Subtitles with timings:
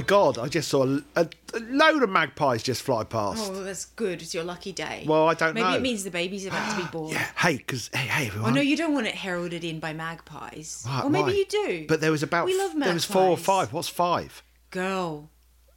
[0.00, 3.52] My God, I just saw a, a, a load of magpies just fly past.
[3.52, 4.22] Oh, that's good.
[4.22, 5.04] It's your lucky day.
[5.06, 5.70] Well, I don't Maybe know.
[5.72, 7.12] Maybe it means the baby's about to be born.
[7.12, 8.52] Yeah, hey, because hey, hey, everyone.
[8.52, 10.84] Oh no, you don't want it heralded in by magpies.
[10.86, 11.30] Right, or maybe why?
[11.32, 11.84] you do.
[11.86, 12.86] But there was about we love magpies.
[12.86, 13.74] there was four or five.
[13.74, 14.42] What's five?
[14.70, 15.28] Girl,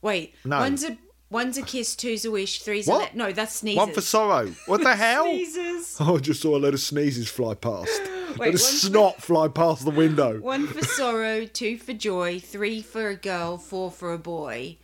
[0.02, 0.36] wait.
[0.46, 0.60] No.
[0.60, 0.98] One's a
[1.34, 3.10] one's a kiss, two's a wish, three's What?
[3.10, 3.32] a le- no.
[3.34, 3.78] That's sneezes.
[3.78, 4.48] One for sorrow.
[4.68, 5.26] What the hell?
[5.26, 5.98] Sneezes.
[6.00, 7.90] Oh, I just saw a load of sneezes fly past.
[8.04, 10.40] Wait, and a one for- snot fly past the window.
[10.40, 14.78] One for sorrow, two for joy, three for a girl, four for a boy,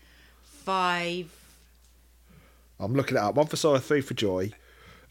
[0.44, 1.32] five.
[2.80, 3.36] I'm looking it up.
[3.36, 4.52] One for sorrow, three for joy.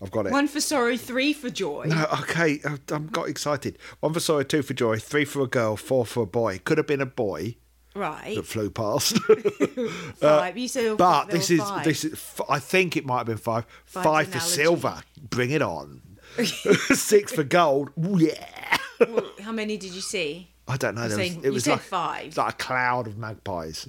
[0.00, 0.32] I've got it.
[0.32, 1.86] One for sorrow, three for joy.
[1.88, 3.78] No, okay, I, I got excited.
[4.00, 6.60] One for sorrow, two for joy, three for a girl, four for a boy.
[6.64, 7.56] Could have been a boy
[7.98, 8.36] Right.
[8.36, 9.18] that flew past.
[10.16, 10.56] Five.
[10.56, 11.84] you said uh, but this is five.
[11.84, 12.40] this is.
[12.48, 13.66] I think it might have been five.
[13.84, 14.54] Five's five for allergy.
[14.54, 15.02] silver.
[15.30, 16.02] Bring it on.
[16.44, 17.90] Six for gold.
[17.98, 18.78] Ooh, yeah.
[19.00, 20.50] Well, how many did you see?
[20.66, 21.02] I don't know.
[21.04, 22.36] Was, saying- it you was said like five.
[22.36, 23.88] like a cloud of magpies.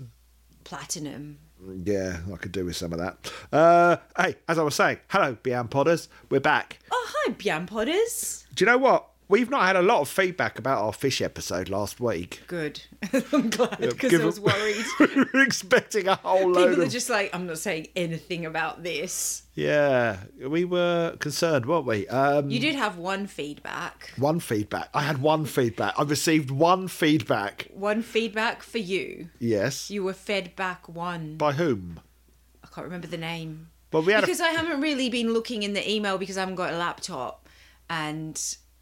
[0.63, 1.39] Platinum.
[1.83, 3.31] Yeah, I could do with some of that.
[3.51, 6.07] Uh, hey, as I was saying, hello, Beyond Podders.
[6.29, 6.79] We're back.
[6.89, 8.45] Oh, hi, Bian Potters.
[8.55, 9.09] Do you know what?
[9.29, 12.41] We've not had a lot of feedback about our fish episode last week.
[12.47, 12.81] Good.
[13.31, 14.85] I'm glad because Given- I was worried.
[14.99, 16.91] we were expecting a whole load People are of.
[16.91, 19.43] just like, I'm not saying anything about this.
[19.53, 22.07] Yeah, we were concerned, weren't we?
[22.07, 24.11] Um, You did have one feedback.
[24.17, 24.89] one feedback.
[24.95, 25.93] I had one feedback.
[25.99, 27.67] I received one feedback.
[27.71, 29.29] One feedback for you.
[29.37, 29.91] Yes.
[29.91, 31.35] You were fed back one.
[31.37, 31.99] By whom?
[32.63, 33.69] I can't remember the name.
[33.93, 36.55] Well, we had Because I haven't really been looking in the email because I haven't
[36.55, 37.47] got a laptop
[37.91, 38.39] and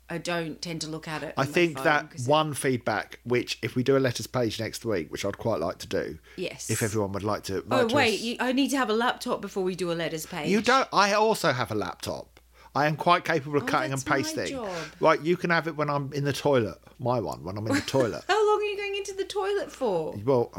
[0.09, 1.33] I don't tend to look at it.
[1.37, 4.59] I think phone that 'cause it- one feedback, which if we do a letters page
[4.59, 6.69] next week, which I'd quite like to do, Yes.
[6.69, 7.63] if everyone would like to.
[7.69, 10.25] Oh wait, us- you, I need to have a laptop before we do a letters
[10.25, 10.49] page.
[10.49, 10.87] You don't.
[10.93, 12.39] I also have a laptop.
[12.75, 14.47] I am quite capable of Oh, cutting and pasting.
[14.47, 14.69] job.
[14.99, 16.77] Right, you can have it when I'm in the toilet.
[16.99, 18.23] My one when I'm in the toilet.
[18.27, 20.13] How long are you going into the toilet for?
[20.23, 20.53] Well,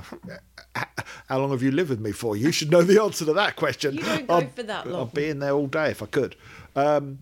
[1.28, 2.36] how long have you lived with me for?
[2.36, 3.94] You should know the answer to that question.
[3.94, 5.08] You don't go I'd- for that long.
[5.08, 6.36] I'd be in there all day if I could.
[6.76, 7.20] Um,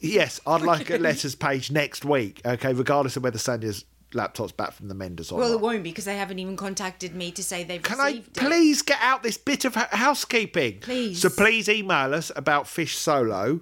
[0.00, 2.40] yes, I'd like a letters page next week.
[2.44, 5.90] Okay, regardless of whether Sanya's laptop's back from the menders or Well, it won't be
[5.90, 8.34] because they haven't even contacted me to say they've Can I it.
[8.34, 10.80] please get out this bit of housekeeping?
[10.80, 11.20] Please.
[11.20, 13.60] So please email us about Fish Solo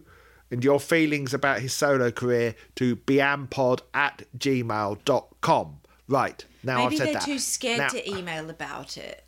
[0.51, 5.77] and your feelings about his solo career to biampod at gmail.com.
[6.09, 9.25] Right, now Maybe I've said they're too scared Now, to email about it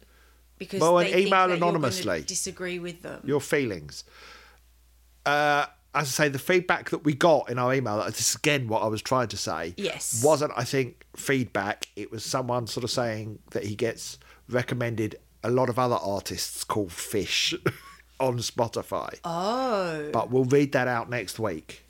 [0.59, 2.23] because Well, they email that you're gonna anonymously.
[2.23, 3.23] disagree with them.
[3.25, 4.05] Your feelings.
[5.27, 5.67] Uh,
[5.99, 8.83] as I say, the feedback that we got in our email, this is again what
[8.83, 10.23] I was trying to say, Yes.
[10.25, 11.87] wasn't, I think, feedback.
[11.97, 16.65] It was someone sort of saying that he gets recommended a lot of other artists
[16.65, 17.55] called Fish
[18.21, 19.19] on Spotify.
[19.25, 21.85] Oh, But we'll read that out next week.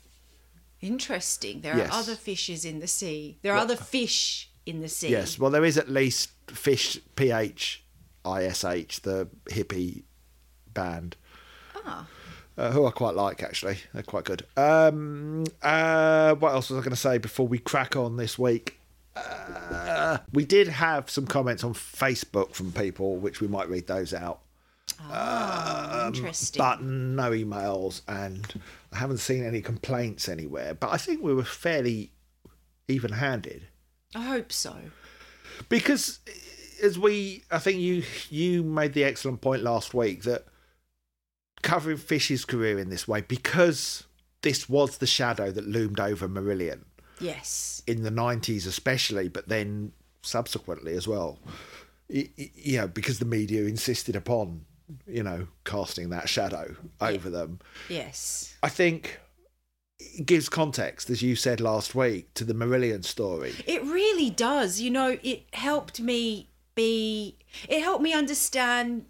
[0.81, 1.61] interesting.
[1.61, 1.89] There Yes.
[1.91, 3.37] are other fishes in the sea.
[3.41, 5.09] There are other fish in the sea.
[5.09, 7.83] Yes, well, there is at least Fish P H
[8.25, 10.03] I S H, the hippie
[10.73, 11.15] band.
[11.85, 12.07] Ah.
[12.59, 14.45] Uh, who I quite like actually, they're quite good.
[14.57, 18.77] Um, uh, what else was I going to say before we crack on this week?
[19.15, 24.13] Uh, we did have some comments on Facebook from people, which we might read those
[24.13, 24.41] out,
[25.01, 26.57] Ah, interesting.
[26.57, 28.45] but no emails, and
[28.91, 30.73] I haven't seen any complaints anywhere.
[30.73, 32.11] But I think we were fairly
[32.89, 33.67] even-handed.
[34.15, 34.75] I hope so.
[35.69, 36.19] because
[36.81, 40.45] as we i think you you made the excellent point last week that
[41.61, 44.05] covering fish's career in this way because
[44.41, 46.83] this was the shadow that loomed over marillion
[47.19, 47.83] Yes.
[47.87, 51.39] in the 90s especially but then subsequently as well
[52.09, 54.65] Y- y- you know because the media insisted upon
[55.05, 57.59] you know casting that shadow over them
[57.89, 58.55] Yes.
[58.63, 59.19] i think
[59.99, 64.79] it gives context as you said last week to the marillion story It really does.
[64.79, 67.37] You know, it helped me be.
[67.67, 69.05] It helped me understand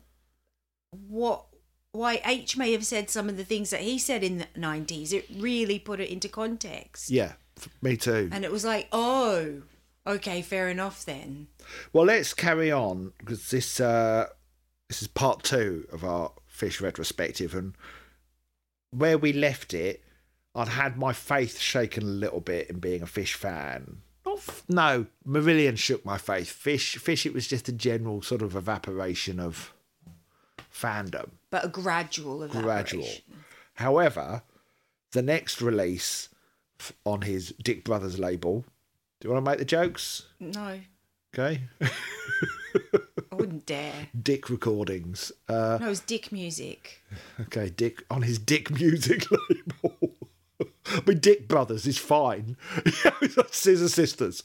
[1.08, 1.46] what
[1.92, 5.14] why H may have said some of the things that he said in the nineties.
[5.14, 7.34] It really put it into context, yeah
[7.82, 9.62] me too and it was like, oh,
[10.06, 11.48] okay, fair enough then.
[11.94, 14.28] Well, let's carry on because this uh,
[14.88, 17.76] this is part two of our fish retrospective, and
[18.92, 20.04] where we left it,
[20.56, 24.02] I'd had my faith shaken a little bit in being a fish fan.
[24.26, 26.50] Not f- no, Marillion shook my faith.
[26.50, 27.26] Fish, fish.
[27.26, 29.74] It was just a general sort of evaporation of
[30.74, 31.30] fandom.
[31.52, 32.48] But a gradual.
[32.48, 33.08] Gradual.
[33.76, 34.44] However,
[35.12, 36.30] the next release
[37.06, 38.66] on his Dick Brothers label.
[39.20, 40.28] Do you want to make the jokes?
[40.40, 40.80] No,
[41.36, 41.62] Okay.
[41.82, 44.08] I wouldn't dare.
[44.24, 45.32] Dick Recordings.
[45.48, 47.02] Uh, No, it was dick music.
[47.40, 50.16] okay, Dick on his Dick Music label.
[50.88, 52.58] I mean, Dick Brothers is fine.
[53.52, 54.44] Scissor Sisters.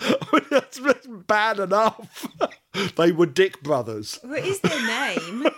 [0.00, 2.26] I mean, bad enough.
[2.96, 4.18] they were Dick Brothers.
[4.22, 5.46] What is their name?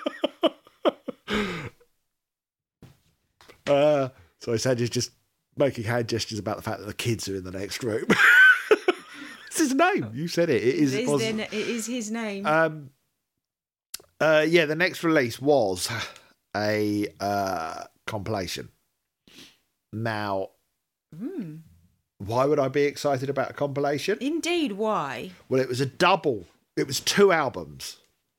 [3.66, 4.08] Uh,
[4.40, 5.12] so I said he's just
[5.56, 8.06] making hand gestures about the fact that the kids are in the next room.
[9.46, 10.10] it's his name.
[10.12, 10.62] You said it.
[10.62, 10.94] It is.
[10.94, 12.44] It is, their, it is his name.
[12.46, 12.90] um,
[14.20, 15.88] uh, yeah, the next release was
[16.56, 18.68] a uh, compilation.
[19.92, 20.48] Now,
[21.16, 21.56] Hmm.
[22.18, 24.18] why would I be excited about a compilation?
[24.20, 25.30] Indeed, why?
[25.48, 26.46] Well, it was a double.
[26.76, 27.98] It was two albums.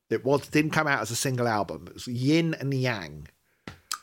[0.09, 1.85] It was didn't come out as a single album.
[1.87, 3.27] It was Yin and Yang.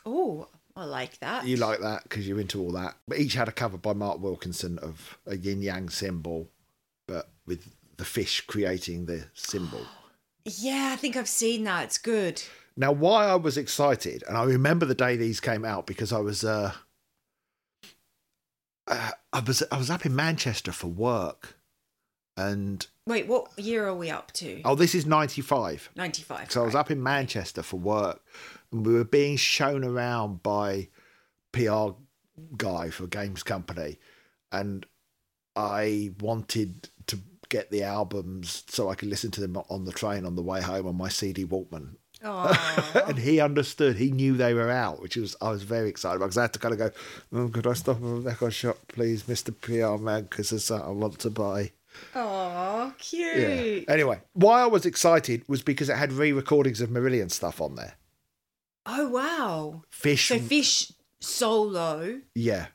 [0.05, 1.45] Oh, I like that.
[1.45, 2.95] You like that because you're into all that.
[3.07, 6.49] But each had a cover by Mark Wilkinson of a yin yang symbol,
[7.07, 9.81] but with the fish creating the symbol.
[10.43, 11.83] Yeah, I think I've seen that.
[11.83, 12.41] It's good.
[12.75, 16.17] Now, why I was excited, and I remember the day these came out because I
[16.17, 16.71] was, uh,
[18.87, 21.59] uh, I was, I was up in Manchester for work,
[22.35, 24.61] and Wait, what year are we up to?
[24.63, 25.89] oh, this is '95.
[25.95, 26.51] 95.
[26.51, 28.21] So I was up in Manchester for work,
[28.71, 30.87] and we were being shown around by
[31.51, 31.89] PR
[32.57, 33.97] guy for a games company,
[34.51, 34.85] and
[35.55, 37.19] I wanted to
[37.49, 40.61] get the albums so I could listen to them on the train on the way
[40.61, 41.95] home on my CD Walkman.
[43.07, 43.95] And he understood.
[43.97, 46.53] He knew they were out, which was I was very excited about because I had
[46.53, 46.91] to kind of go.
[47.33, 50.23] Oh, could I stop at a record shop, please, Mister PR man?
[50.29, 51.71] Because there's something I want to buy.
[52.15, 53.37] Aw, cute.
[53.87, 53.93] Yeah.
[53.93, 57.95] Anyway, why I was excited was because it had re-recordings of Marillion stuff on there.
[58.85, 59.83] Oh, wow.
[59.89, 60.27] Fish.
[60.29, 62.67] So Fish solo yeah.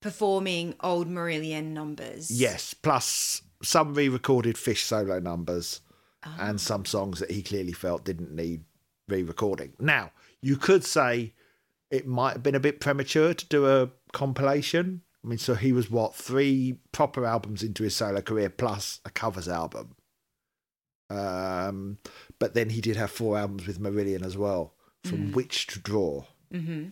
[0.00, 2.30] performing old Marillion numbers.
[2.30, 2.74] Yes.
[2.74, 5.80] Plus some re-recorded Fish solo numbers
[6.24, 6.36] Ah.
[6.38, 8.62] and some songs that he clearly felt didn't need
[9.08, 9.72] re-recording.
[9.80, 11.32] Now you could say
[11.90, 15.02] it might have been a bit premature to do a compilation.
[15.24, 19.10] I mean, so he was what three proper albums into his solo career plus a
[19.10, 19.94] covers album.
[21.10, 21.98] Um,
[22.38, 24.74] but then he did have four albums with Marillion as well,
[25.04, 26.24] from which to draw.
[26.52, 26.88] Mm-hmm.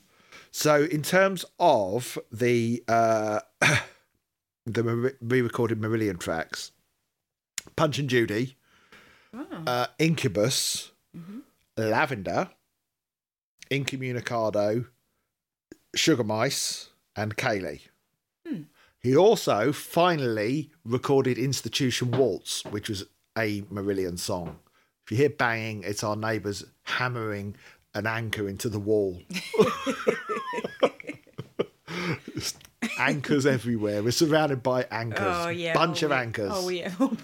[0.52, 3.40] So, in terms of the uh,
[4.66, 6.72] the re- re-recorded Marillion tracks,
[7.76, 8.56] Punch and Judy,
[9.32, 9.46] Oh.
[9.66, 11.42] uh, Incubus, Mhm.
[11.76, 12.50] Lavender,
[13.70, 14.86] Incommunicado,
[15.94, 17.80] Sugar Mice, and Kayleigh.
[19.02, 23.06] He also finally recorded Institution Waltz, which was
[23.36, 24.58] a Marillion song.
[25.04, 27.56] If you hear banging, it's our neighbours hammering
[27.94, 29.18] an anchor into the wall.
[32.98, 34.02] anchors everywhere.
[34.02, 35.18] We're surrounded by anchors.
[35.20, 35.74] Oh, yeah.
[35.74, 36.52] Bunch oh, of we- anchors.
[36.54, 37.20] Oh, we, Um,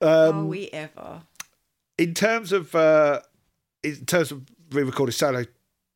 [0.00, 1.22] oh, we ever.
[1.96, 3.20] in terms of uh,
[3.82, 5.44] in terms of re-recorded solo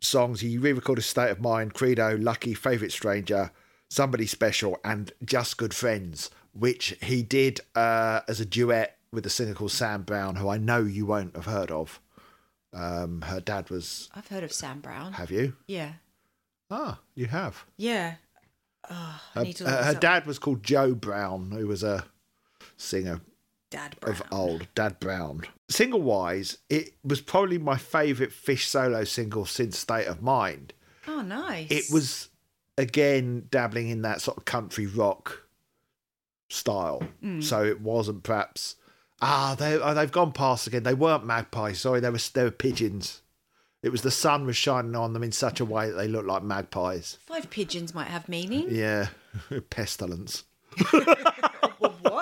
[0.00, 3.52] songs, he re-recorded "State of Mind," "Credo," "Lucky," "Favorite Stranger,"
[3.92, 9.30] "Somebody Special," and "Just Good Friends," which he did uh, as a duet with a
[9.30, 12.00] singer called Sam Brown, who I know you won't have heard of.
[12.72, 14.08] Um, her dad was.
[14.14, 15.12] I've heard of Sam Brown.
[15.12, 15.56] Have you?
[15.66, 15.92] Yeah.
[16.70, 17.66] Ah, you have.
[17.76, 18.14] Yeah.
[18.88, 21.82] Oh, I Her, need to look uh, her dad was called Joe Brown, who was
[21.82, 22.06] a
[22.78, 23.20] singer
[23.70, 24.14] Dad Brown.
[24.14, 25.42] of old, Dad Brown.
[25.68, 30.72] Single wise, it was probably my favourite Fish solo single since State of Mind.
[31.06, 31.70] Oh, nice.
[31.70, 32.28] It was
[32.78, 35.44] again dabbling in that sort of country rock
[36.48, 37.02] style.
[37.22, 37.42] Mm.
[37.42, 38.76] So it wasn't perhaps
[39.20, 40.82] ah they oh, they've gone past again.
[40.82, 41.80] They weren't magpies.
[41.80, 43.22] Sorry, they were they were pigeons.
[43.82, 46.28] It was the sun was shining on them in such a way that they looked
[46.28, 47.18] like magpies.
[47.26, 48.66] Five pigeons might have meaning.
[48.70, 49.08] Yeah,
[49.70, 50.44] pestilence.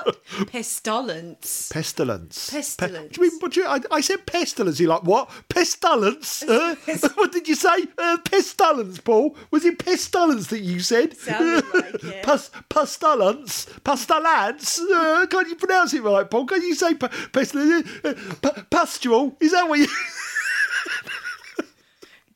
[0.05, 0.49] What?
[0.53, 1.71] Pestilence.
[1.73, 2.51] Pestilence.
[2.51, 3.15] Pestilence.
[3.17, 4.79] do you mean, what do you, I, I said pestilence.
[4.81, 5.31] You're like, what?
[5.49, 6.45] Pestilence?
[6.51, 6.75] Uh,
[7.15, 7.87] what did you say?
[7.99, 9.37] Uh, pestilence, Paul?
[9.51, 11.17] Was it pestilence that you said?
[11.17, 12.23] Sounded like it.
[12.25, 13.67] Pus, pestilence?
[13.85, 14.81] Pestilence?
[14.81, 16.47] Uh, can't you pronounce it right, Paul?
[16.47, 17.89] Can't you say pe- pestilence?
[18.05, 19.37] Uh, pu- pustule?
[19.41, 19.87] Is that what you...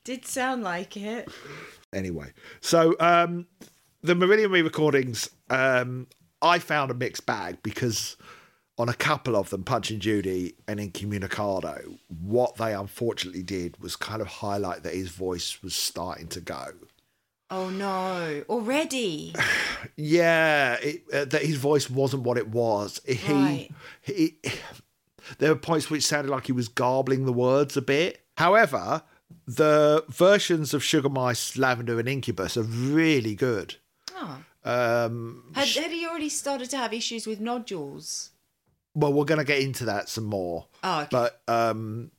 [0.03, 1.27] Did sound like it.
[1.91, 2.31] anyway,
[2.61, 3.47] so um,
[4.03, 6.05] the Marillion re-recordings, um,
[6.41, 8.17] I found a mixed bag because
[8.77, 13.95] on a couple of them, Punch and Judy and Incommunicado, what they unfortunately did was
[13.95, 16.67] kind of highlight that his voice was starting to go.
[17.49, 18.43] Oh no!
[18.49, 19.33] Already.
[19.97, 22.99] Yeah, it, uh, that his voice wasn't what it was.
[23.05, 23.69] He, Right.
[24.01, 24.35] he,
[25.37, 28.25] there were points which sounded like he was garbling the words a bit.
[28.37, 29.03] However,
[29.45, 33.75] the versions of Sugar Mice, Lavender, and Incubus are really good.
[34.15, 34.39] Oh.
[34.65, 38.31] Um, Had, had he already started to have issues with nodules?
[38.97, 40.67] well, we're going to get into that some more.
[40.83, 41.07] Oh, okay.
[41.11, 42.11] But um,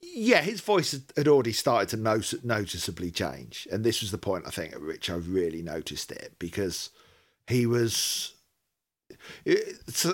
[0.00, 4.44] yeah, his voice had- already started to notice, noticeably change, and this was the point
[4.46, 6.90] I think at which I really noticed it because
[7.48, 8.32] he was.
[9.44, 10.06] It's,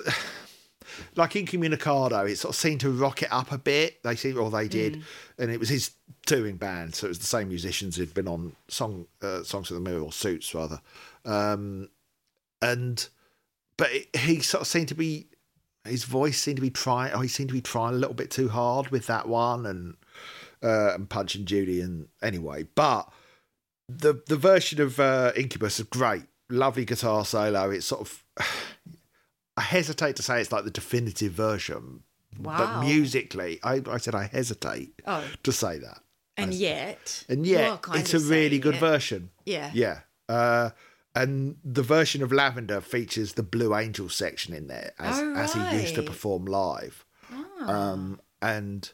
[1.17, 4.03] like Incommunicado, it sort of seemed to rock it up a bit.
[4.03, 5.03] They seemed, or they did,
[5.39, 5.93] and it was his
[6.27, 9.75] touring band, so it was the same musicians who'd been on song uh, songs of
[9.75, 10.81] the mirror or suits rather,
[11.25, 11.89] um,
[12.61, 13.09] and
[13.77, 15.27] but it, he sort of seemed to be
[15.85, 17.13] his voice seemed to be trying.
[17.13, 19.97] Oh, he seemed to be trying a little bit too hard with that one, and
[20.63, 23.13] uh, and Punch and Judy, and anyway, but
[23.89, 27.71] the the version of uh, Incubus is great, lovely guitar solo.
[27.71, 28.23] It's sort of
[29.57, 32.03] I hesitate to say it's like the definitive version,
[32.39, 32.59] Wow.
[32.59, 35.23] but musically, I, I said I hesitate Oh.
[35.43, 36.01] to say that,
[36.37, 38.81] And yet, and yet it's a really good it.
[38.81, 39.31] version.
[39.45, 39.71] Yeah.
[39.75, 40.01] Yeah.
[40.29, 40.71] Uh,
[41.15, 45.53] and the version of Lavender features the Blue Angel section in there as, Oh, as
[45.53, 47.05] he used to perform live.
[47.31, 47.69] Ah.
[47.93, 48.91] Um, and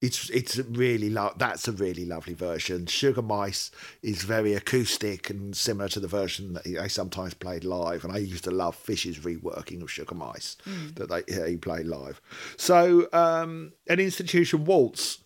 [0.00, 2.86] it's it's really lo- that's a really lovely version.
[2.86, 3.70] Sugar Mice
[4.02, 8.04] is very acoustic and similar to the version that I sometimes played live.
[8.04, 10.56] And I used to love Fish's reworking of Sugar Mice
[10.94, 12.20] that they, he played live.
[12.56, 15.18] So um, an institution waltz.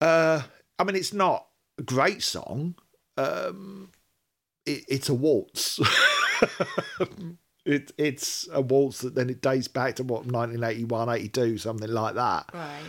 [0.00, 0.42] Uh,
[0.78, 1.46] I mean, it's not
[1.78, 2.74] a great song.
[3.16, 3.90] Um,
[4.66, 5.80] it, it's a waltz.
[7.64, 12.14] it, it's a waltz that then it dates back to what 1981, 82, something like
[12.16, 12.50] that.
[12.52, 12.80] Right.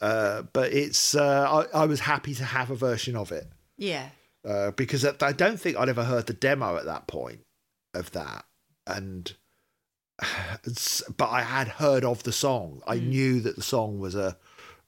[0.00, 3.46] Uh, but it's uh, I, I was happy to have a version of it
[3.76, 4.08] Yeah.
[4.48, 7.40] uh, because I don't think I'd ever heard the demo at that point
[7.94, 8.44] of that,
[8.86, 9.32] and
[11.16, 12.82] but I had heard of the song.
[12.86, 14.36] I knew that the song was a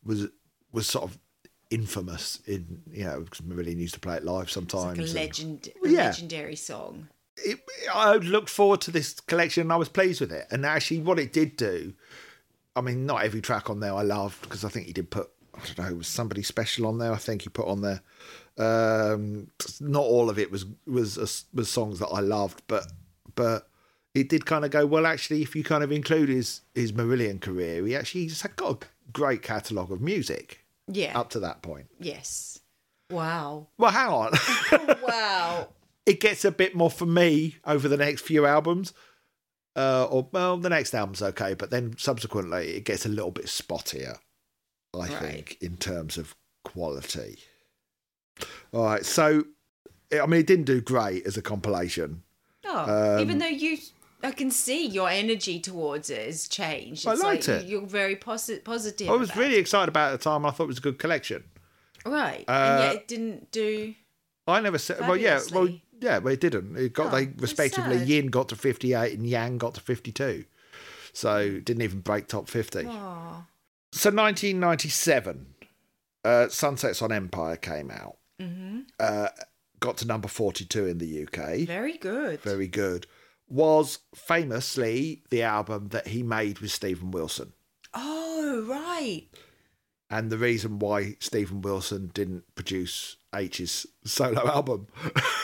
[0.04, 0.28] was
[0.72, 1.18] was sort of
[1.70, 4.98] infamous in you know because Marillion used to play it live It's sometimes.
[4.98, 6.04] like a and- legend, a Yeah.
[6.06, 7.08] legendary song.
[7.36, 7.60] It,
[7.92, 10.46] I looked forward to this collection and I was pleased with it.
[10.50, 11.94] And actually, what it did do,
[12.76, 15.30] I mean, not every track on there I loved because I think he did put,
[15.54, 17.12] I don't know, was somebody special on there.
[17.12, 18.00] I think he put on there.
[18.58, 19.48] Um,
[19.80, 22.86] not all of it was was was songs that I loved, but
[23.34, 23.68] but
[24.14, 25.06] it did kind of go well.
[25.06, 28.86] Actually, if you kind of include his his Marillion career, he actually he's got a
[29.12, 31.18] great catalogue of music Yeah.
[31.18, 31.86] up to that point.
[31.98, 32.58] Yes.
[33.10, 33.68] Wow.
[33.78, 34.32] Well, hang on.
[35.02, 35.68] wow.
[36.06, 38.92] It gets a bit more for me over the next few albums.
[39.74, 43.46] Uh, or well, the next album's okay, but then subsequently it gets a little bit
[43.46, 44.18] spottier.
[44.94, 45.10] I Right.
[45.18, 47.38] think in terms of quality.
[48.72, 49.44] All right, so
[50.12, 52.22] I mean, it didn't do great as a compilation.
[52.66, 53.78] Oh, Um, even though you,
[54.22, 57.06] I can see your energy towards it has changed.
[57.06, 57.66] I liked like it.
[57.66, 59.08] You're very posi- positive.
[59.08, 60.44] I was really excited about it at the time.
[60.44, 61.44] I thought it was a good collection.
[62.04, 62.08] it.
[62.08, 63.94] right, uh, and yet it didn't do.
[64.46, 65.00] I never said.
[65.00, 65.68] Well, yeah, well.
[66.02, 66.76] Yeah, but it didn't.
[66.76, 68.02] It got Oh, they respectively.
[68.04, 70.44] Yin got to fifty eight and Yang got to fifty two,
[71.12, 72.84] so didn't even break top fifty.
[72.86, 73.44] Oh,
[73.92, 75.46] So 1997,
[76.24, 78.16] uh, Sunsets on Empire came out.
[78.40, 79.28] hmm Uh,
[79.80, 81.66] got to number 42 in the UK.
[81.66, 82.40] very good.
[82.42, 83.06] Very good.
[83.48, 87.52] Was famously the album that he made with Steven Wilson.
[87.92, 89.26] Oh, right.
[90.12, 94.86] And the reason why Steven Wilson didn't produce H's solo album.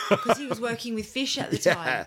[0.09, 1.73] Because he was working with Fish at the yeah.
[1.75, 2.05] time.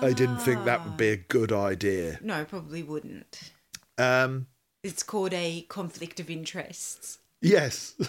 [0.00, 0.96] I didn't think that would Ah.
[0.96, 2.20] be a good idea.
[2.22, 3.50] No, probably wouldn't.
[3.98, 4.46] Um,
[4.84, 7.18] It's called a conflict of interests.
[7.40, 7.94] Yes.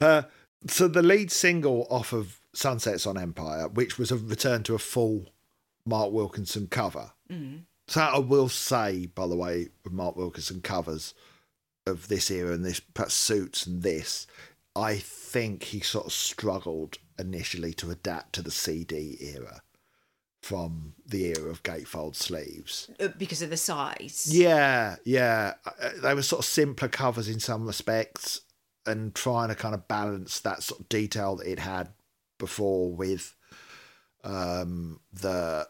[0.00, 0.22] uh,
[0.68, 4.78] so the lead single off of Sunsets on Empire, which was a return to a
[4.78, 5.32] full
[5.84, 7.10] Mark Wilkinson cover.
[7.88, 11.12] So I will say, by the way, with Mark Wilkinson covers
[11.86, 14.26] of this era and this perhaps suits and this,
[14.74, 19.62] I think he sort of struggled initially to adapt to the CD era
[20.42, 22.90] from the era of gatefold sleeves.
[23.00, 24.28] Uh, because of the size.
[24.30, 25.54] Yeah, yeah.
[25.64, 28.42] Uh, They were sort of simpler covers in some respects
[28.84, 31.88] and trying to kind of balance that sort of detail that it had
[32.38, 33.34] before with
[34.22, 35.66] um, the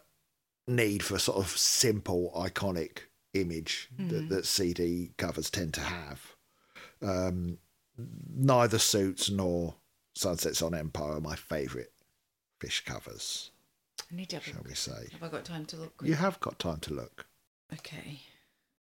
[0.67, 2.99] need for a sort of simple, iconic
[3.35, 6.35] image that, that CD covers tend to have.
[7.01, 7.57] Um,
[8.33, 9.75] neither Suits nor
[10.15, 11.89] Sunsets on Empire are my favourite
[12.59, 13.51] fish covers,
[14.11, 14.67] I need to have, shall look.
[14.67, 15.09] we say.
[15.11, 15.93] have I got time to look?
[16.03, 17.27] You have got time to look.
[17.73, 18.21] Okay.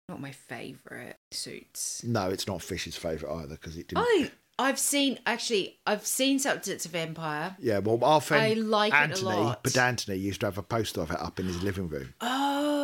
[0.10, 2.04] Not my favourite suits.
[2.04, 4.04] No, it's not Fish's favourite either because it didn't.
[4.06, 7.56] I I've seen actually I've seen Sunsets on Empire.
[7.60, 9.64] Yeah, well, our friend I like it a Anthony, lot.
[9.64, 12.14] but Anthony used to have a poster of it up in his living room.
[12.20, 12.81] Oh,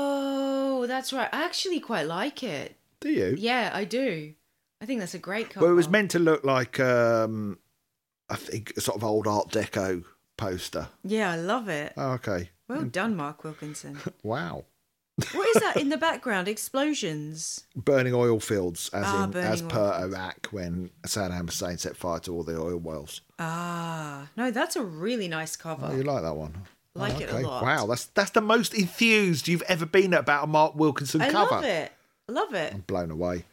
[0.88, 1.30] that's right.
[1.32, 2.76] I actually quite like it.
[3.00, 3.36] Do you?
[3.38, 4.34] Yeah, I do.
[4.82, 5.66] I think that's a great cover.
[5.66, 7.58] Well, it was meant to look like, um,
[8.30, 10.04] I think, a sort of old Art Deco
[10.38, 10.90] poster.
[11.04, 11.94] Yeah, I love it.
[11.98, 12.50] Oh, okay.
[12.68, 14.00] Well done, Mark Wilkinson.
[14.24, 14.66] Wow.
[15.34, 16.48] what is that in the background?
[16.48, 17.66] Explosions.
[17.76, 20.14] Burning oil fields, as Ah, in as per fields.
[20.16, 23.22] Iraq when Saddam Hussein set fire to all the oil wells.
[23.40, 25.90] Ah, no, that's a really nice cover.
[25.92, 26.54] Oh, you like that one?
[26.98, 27.64] I like it a lot.
[27.64, 31.56] Wow, that's that's the most enthused you've ever been about a Mark Wilkinson I cover.
[31.56, 31.92] I love it.
[32.28, 32.74] I love it.
[32.74, 33.46] I'm blown away.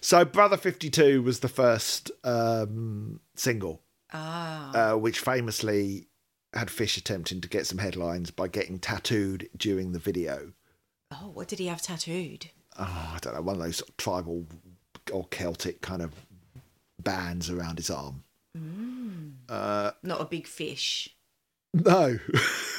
[0.00, 3.82] So, Brother 52 was the first um, single,
[4.14, 4.92] Ah.
[4.92, 6.06] uh, which famously
[6.54, 10.52] had Fish attempting to get some headlines by getting tattooed during the video.
[11.12, 12.46] Oh, what did he have tattooed?
[12.78, 14.46] Oh, I don't know, one of those sort of tribal
[15.12, 16.12] or Celtic kind of
[16.98, 18.24] bands around his arm.
[19.48, 21.14] Not a big fish.
[21.72, 22.18] No,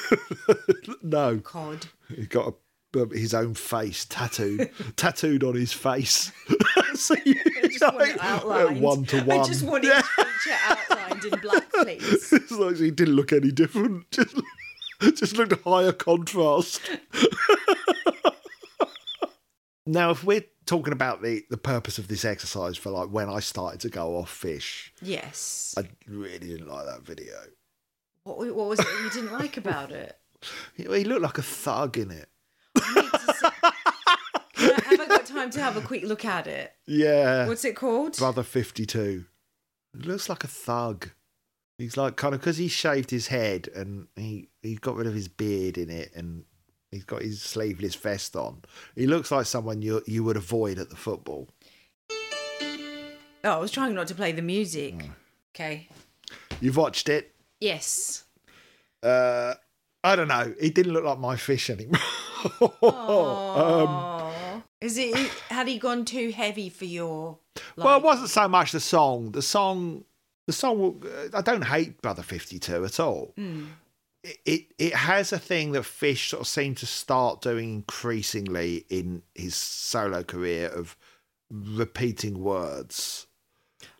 [1.02, 1.86] no, oh, Cod.
[2.14, 2.54] he got
[2.94, 6.30] a, uh, his own face tattooed, tattooed on his face.
[6.94, 8.80] so you, I just want it outlined.
[8.82, 9.40] one to one.
[9.40, 12.32] I just want each feature outlined in black, please.
[12.32, 14.10] It's like he didn't look any different.
[14.10, 14.36] Just,
[15.14, 16.82] just looked higher contrast.
[19.86, 23.40] now, if we're talking about the, the purpose of this exercise for like when I
[23.40, 25.74] started to go off fish, Yes.
[25.78, 27.32] I really didn't like that video.
[28.24, 30.16] What, what was it you didn't like about it?
[30.76, 32.28] He he looked like a thug in it.
[32.76, 33.48] I need to see-
[34.88, 36.72] have I got time to have a quick look at it?
[36.86, 37.46] Yeah.
[37.48, 38.16] What's it called?
[38.16, 39.24] Brother 52.
[39.96, 41.10] He looks like a thug.
[41.78, 45.14] He's like kind of because he shaved his head and he, he got rid of
[45.14, 46.44] his beard in it and
[46.92, 48.62] he's got his sleeveless vest on.
[48.94, 51.48] He looks like someone you you would avoid at the football.
[53.44, 54.94] Oh, I was trying not to play the music.
[54.98, 55.10] Mm.
[55.54, 55.88] Okay.
[56.60, 57.31] You've watched it.
[57.62, 58.24] Yes.
[59.02, 59.54] Uh,
[60.02, 60.52] I don't know.
[60.60, 62.00] He didn't look like my fish anymore.
[62.82, 64.62] Oh.
[64.80, 65.14] Is it?
[65.48, 67.38] Had he gone too heavy for your?
[67.76, 69.30] well, it wasn't so much the song.
[69.30, 70.04] The song,
[70.48, 71.04] the song.
[71.06, 73.32] uh, I don't hate Brother Fifty Two at all.
[73.36, 78.86] It, it it has a thing that Fish sort of seemed to start doing increasingly
[78.88, 80.96] in his solo career of
[81.48, 83.28] repeating words.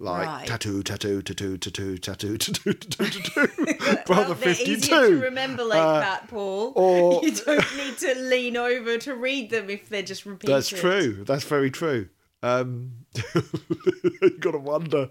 [0.03, 0.47] Like Right.
[0.49, 3.97] tattoo, tattoo, tattoo, tattoo, tattoo, tattoo, tattoo, tattoo.
[4.07, 6.73] Brother easier to remember like Uh, that, Paul.
[6.75, 10.53] or- you don't need to lean over to read them if they're just repeated.
[10.57, 11.23] That's true.
[11.25, 12.09] That's very true.
[12.43, 12.95] Um,
[14.21, 15.11] you got to wonder.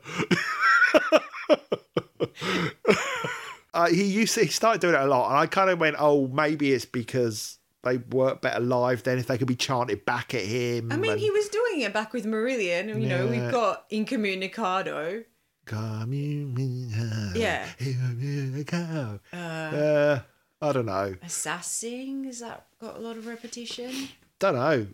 [3.73, 5.95] uh, he used to, he started doing it a lot, and I kind of went,
[5.99, 9.03] "Oh, maybe it's because they work better live.
[9.03, 11.81] Then if they could be chanted back at him." I mean, and- he was doing
[11.81, 12.87] it back with Marillion.
[12.89, 13.29] You know, Yeah.
[13.43, 15.25] we've got Incommunicado.
[15.65, 17.67] Communicado, Yeah.
[17.79, 19.19] Incommunicado.
[19.33, 20.19] Uh, Uh,
[20.61, 21.15] I don't know.
[21.23, 24.09] Assassin, has that got a lot of repetition?
[24.39, 24.87] Don't know.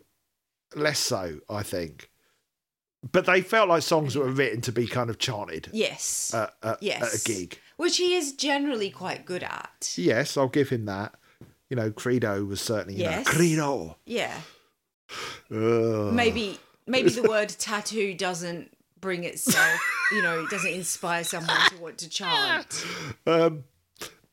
[0.76, 2.10] Less so, I think.
[3.12, 6.34] But they felt like songs that were written to be kind of chanted Yes.
[6.34, 7.02] at, at, yes.
[7.02, 7.60] at a gig.
[7.78, 9.94] Which he is generally quite good at.
[9.96, 11.16] Yes, I'll give him that
[11.70, 13.26] you know, Credo was certainly, you yes.
[13.26, 13.98] know, Credo.
[14.06, 14.34] Yeah.
[15.52, 16.14] Ugh.
[16.14, 19.80] Maybe maybe the word tattoo doesn't bring itself,
[20.12, 22.86] you know, it doesn't inspire someone to want to chant.
[23.26, 23.66] Um,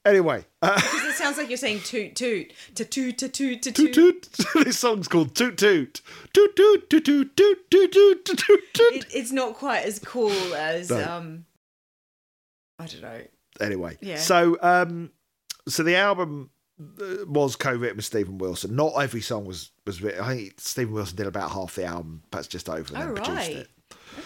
[0.05, 0.45] anyway.
[0.63, 2.53] Uh, because it sounds like you're saying toot toot.
[2.75, 3.57] toot toot tattoo.
[3.57, 4.65] Toot toot.
[4.65, 6.01] this song's called Toot Toot.
[6.33, 9.07] Toot toot, toot toot, toot toot, toot toot, toot.
[9.13, 11.05] It's not quite as cool as, no.
[11.05, 11.45] um,
[12.79, 13.21] I don't know.
[13.61, 13.99] Anyway.
[14.01, 14.19] Yeah.
[14.19, 15.11] So, um,
[15.69, 18.75] so the album was co-written with Steven Wilson.
[18.75, 20.21] Not every song was was written.
[20.25, 23.15] I think Steven Wilson did about half the album, perhaps just over, and Oh then
[23.15, 23.51] produced right.
[23.57, 23.69] it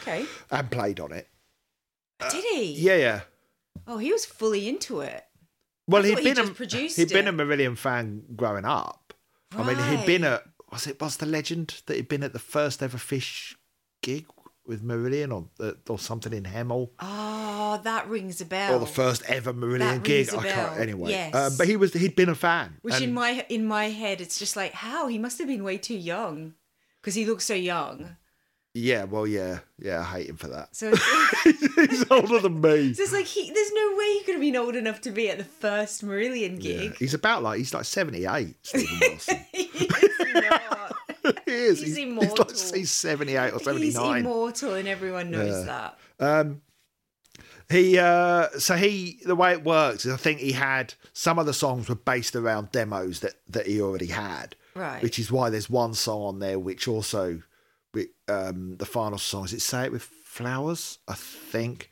[0.01, 0.27] Okay.
[0.51, 1.29] and played on it.
[2.31, 2.73] Did he?
[2.73, 3.21] Uh, yeah, yeah.
[3.87, 5.25] Oh, he was fully into it.
[5.87, 9.15] Well, he'd he been just a produced he'd been a Marillion fan growing up.
[9.57, 10.33] I mean, he'd been Right.
[10.35, 13.57] at was it was the legend that he'd been at the first ever Fish
[14.03, 14.27] gig
[14.69, 18.75] with Marillion or uh, or something in Hemel Oh, that rings a bell.
[18.77, 20.29] or the first ever Marillion gig.
[20.33, 21.11] I can't anyway.
[21.11, 21.35] Yes.
[21.35, 22.77] Um, but he was he'd been a fan.
[22.83, 25.79] Which in my in my head, it's just like how he must have been way
[25.79, 26.55] too young
[27.01, 28.17] because he looks so young.
[28.75, 30.01] yeah, well, yeah, yeah.
[30.01, 30.77] I hate him for that.
[30.77, 30.93] So
[31.47, 32.93] it's, He's older than me.
[32.95, 35.31] so it's like he, there's no way he could have been old enough to be
[35.31, 36.77] at the first Marillion Yeah.
[36.81, 36.97] gig.
[36.99, 38.55] He's about like he's like seventy eight.
[38.63, 39.39] Stephen Wilson.
[41.45, 41.79] He's he is.
[41.81, 42.47] He's He's, immortal.
[42.49, 43.81] He's, like, he's seventy eight or 79.
[44.17, 45.91] He's immortal, and everyone knows Yeah.
[46.19, 46.39] that.
[46.45, 46.63] Um,
[47.71, 51.45] he uh, so he the way it works is I think he had some of
[51.47, 55.03] the songs were based around demos that that he already had, Right.
[55.03, 57.43] which is why there's one song on there which also,
[57.93, 61.91] with, um, the final song is it "Say It with Flowers" I think.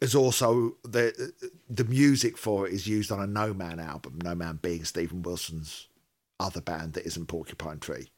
[0.00, 1.32] Is also the
[1.70, 4.18] the music for it is used on a No Man album.
[4.24, 5.86] No Man being Steven Wilson's
[6.40, 8.10] other band that isn't Porcupine Tree,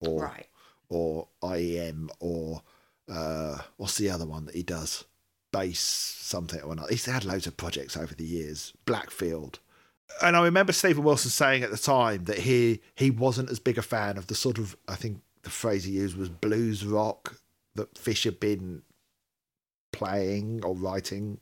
[0.00, 0.46] or Right.
[0.88, 2.62] or IEM or
[3.08, 5.04] uh, what's the other one that he does?
[5.52, 6.90] Bass something or another.
[6.90, 8.72] He's had loads of projects over the years.
[8.86, 9.58] Blackfield.
[10.22, 13.78] And I remember Steven Wilson saying at the time that he he wasn't as big
[13.78, 17.36] a fan of the sort of I think the phrase he used was blues rock
[17.74, 18.82] that Fish had been
[19.92, 21.38] playing or writing.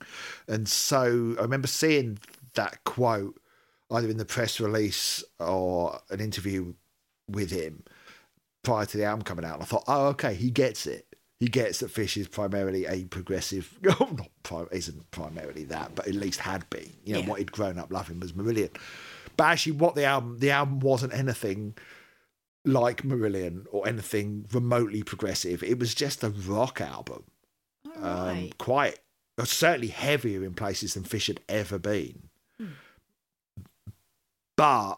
[0.46, 2.18] And so I remember seeing
[2.54, 3.40] that quote
[3.90, 6.74] either in the press release or an interview
[7.28, 7.84] with him
[8.62, 9.54] prior to the album coming out.
[9.54, 11.04] And I thought, oh, okay, he gets it.
[11.40, 13.78] He gets that Fish is primarily a progressive.
[14.00, 16.92] Oh, not pri- isn't primarily that, but at least had been.
[17.04, 17.26] You know, Yeah.
[17.26, 18.74] what he'd grown up loving was Marillion.
[19.36, 21.76] But actually, what the album, the album wasn't anything
[22.64, 25.62] like Marillion or anything remotely progressive.
[25.62, 27.22] It was just a rock album
[27.96, 28.58] um, right.
[28.58, 28.98] quite
[29.38, 32.28] uh, certainly heavier in places than Fish had ever been.
[34.56, 34.96] But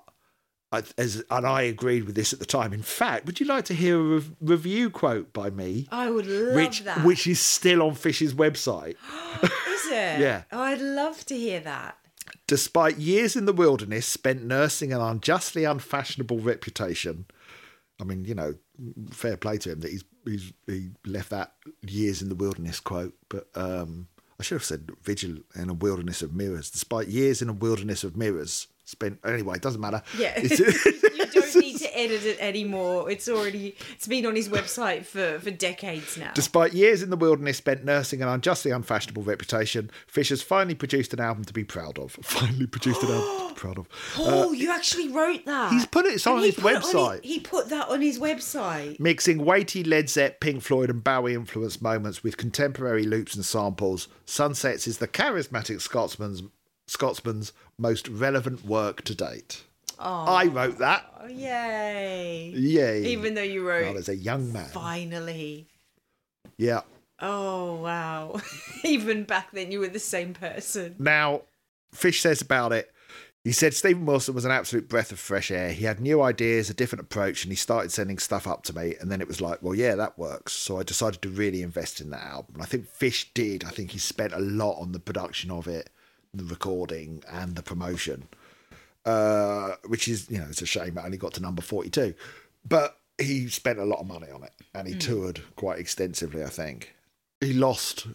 [0.73, 2.73] I, as and I agreed with this at the time.
[2.73, 6.27] In fact, would you like to hear a rev- review quote by me, I would
[6.27, 7.05] love which that.
[7.05, 8.97] which is still on Fish's website?
[9.43, 10.21] is it?
[10.21, 10.43] Yeah.
[10.53, 11.97] Oh, I'd love to hear that.
[12.47, 17.27] Despite years in the wilderness spent nursing an unjustly unfashionable reputation,
[18.01, 18.55] I mean, you know,
[19.11, 23.15] fair play to him that he's he's he left that years in the wilderness quote,
[23.29, 24.07] but um,
[24.39, 26.71] I should have said vigil in a wilderness of mirrors.
[26.71, 30.03] Despite years in a wilderness of mirrors spent anyway, it doesn't matter.
[30.19, 30.39] Yeah.
[31.21, 33.11] You don't need to edit it anymore.
[33.11, 36.33] It's already it's been on his website for, for decades now.
[36.35, 41.21] Despite years in the wilderness spent nursing an unjustly unfashionable reputation, fisher's finally produced an
[41.21, 42.13] album to be proud of.
[42.23, 43.89] Finally produced an album to be proud of.
[44.19, 45.73] oh, you actually wrote that.
[45.73, 47.25] he's put it- it's on his it on website.
[47.25, 48.99] he put that on his website.
[48.99, 54.09] Mixing weighty Led Zepp, Pink Floyd, and Bowie influenced moments with contemporary loops and samples,
[54.25, 56.43] Sunsets is the charismatic Scotsman's
[56.87, 59.65] Scotsman's most relevant work to date.
[59.99, 61.05] I wrote that.
[61.21, 62.53] Oh, yay.
[62.55, 63.05] Yay.
[63.07, 64.69] Even though you I wrote was a young man.
[64.69, 65.67] finally.
[66.57, 66.83] Yeah.
[67.21, 68.41] Oh wow.
[68.85, 70.95] Even back then you were the same person.
[70.99, 71.43] Now,
[71.93, 72.91] Fish says about it,
[73.45, 75.73] he said Steven Wilson was an absolute breath of fresh air.
[75.73, 78.95] He had new ideas, a different approach, and he started sending stuff up to me.
[79.01, 80.53] And then it was like, well, yeah, that works.
[80.53, 82.55] So I decided to really invest in that album.
[82.55, 83.65] And I think Fish did.
[83.65, 85.89] I think he spent a lot on the production of it,
[86.35, 88.29] the recording, and the promotion.
[89.05, 92.15] Uh, which is, you know, it's a shame it only got to number 42.
[92.69, 96.49] But he spent a lot of money on it and he toured quite extensively, I
[96.51, 96.95] think.
[97.41, 98.07] He lost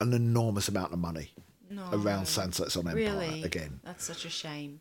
[0.00, 1.30] an enormous amount of money
[1.70, 1.88] No.
[1.92, 3.42] around Sunsets on Empire Really?
[3.44, 3.78] again.
[3.84, 4.80] That's such a shame.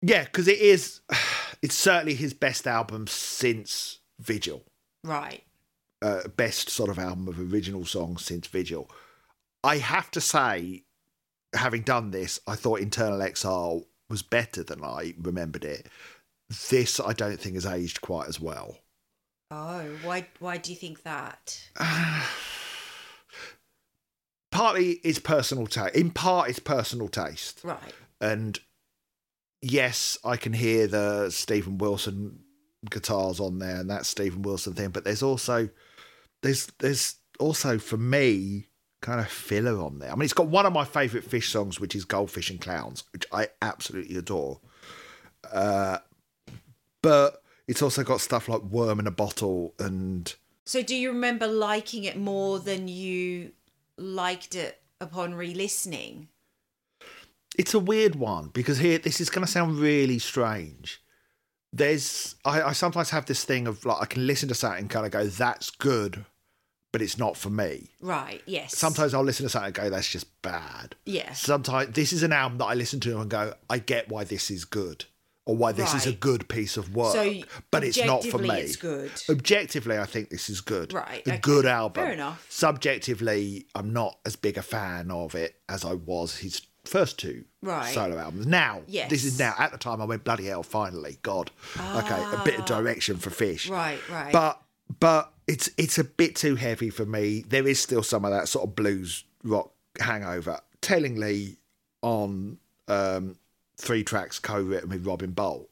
[0.00, 1.00] Yeah, because it is.
[1.60, 4.64] It's certainly his best album since Vigil.
[5.04, 5.44] Right.
[6.00, 8.90] Uh, best sort of album of original songs since Vigil.
[9.62, 10.82] I have to say,
[11.54, 15.86] having done this, I thought Internal Exile was better than I remembered it.
[16.70, 18.78] This I don't think has aged quite as well.
[19.50, 21.60] Oh, why why do you think that?
[24.50, 25.94] Partly it's personal taste.
[25.94, 27.60] In part, it's personal taste.
[27.64, 27.78] Right.
[28.20, 28.58] and
[29.62, 32.40] yes, I can hear the Steven Wilson
[32.90, 35.70] guitars on there and that Steven Wilson thing, but there's also
[36.42, 38.66] there's there's also for me
[39.02, 40.10] kind of filler on there.
[40.10, 43.04] I mean, it's got one of my favourite fish songs, which is Goldfish and Clowns,
[43.12, 44.60] which I absolutely adore.
[45.52, 45.98] Uh,
[47.02, 50.34] but it's also got stuff like Worm in a Bottle and
[50.64, 53.52] So do you remember liking it more than you
[53.98, 56.28] liked it upon re-listening?
[57.58, 61.02] it's a weird one because here this is going to sound really strange
[61.72, 64.90] there's I, I sometimes have this thing of like i can listen to something and
[64.90, 66.24] kind of go that's good
[66.92, 68.42] but it's not for me Right.
[68.46, 68.76] Yes.
[68.76, 71.40] sometimes i'll listen to something and go that's just bad Yes.
[71.40, 74.50] sometimes this is an album that i listen to and go i get why this
[74.50, 75.06] is good
[75.44, 77.34] or why this is a good piece of work So
[77.72, 79.10] but it's not for me it's good.
[79.28, 81.38] objectively i think this is good Right, a okay.
[81.40, 82.46] good album Fair enough.
[82.48, 87.44] subjectively i'm not as big a fan of it as i was his first two
[87.62, 87.94] Right.
[87.94, 89.08] solo albums now Yes.
[89.10, 91.50] this is now at the time i went bloody hell finally god
[91.96, 93.74] okay a bit of direction for fish Ah.
[93.74, 94.32] Right, right.
[94.32, 94.60] but
[95.00, 98.48] but it's it's a bit too heavy for me there is still some of that
[98.48, 101.56] sort of blues rock hangover tellingly
[102.02, 103.36] on um
[103.76, 105.66] three tracks co-written with robin boult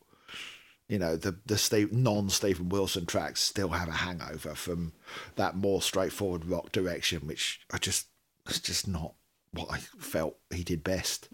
[0.90, 4.92] you know the the Steve, non Steven Wilson tracks still have a hangover from
[5.36, 8.08] that more straightforward rock direction, which I just
[8.48, 9.14] it's just not
[9.52, 11.28] what I felt he did best.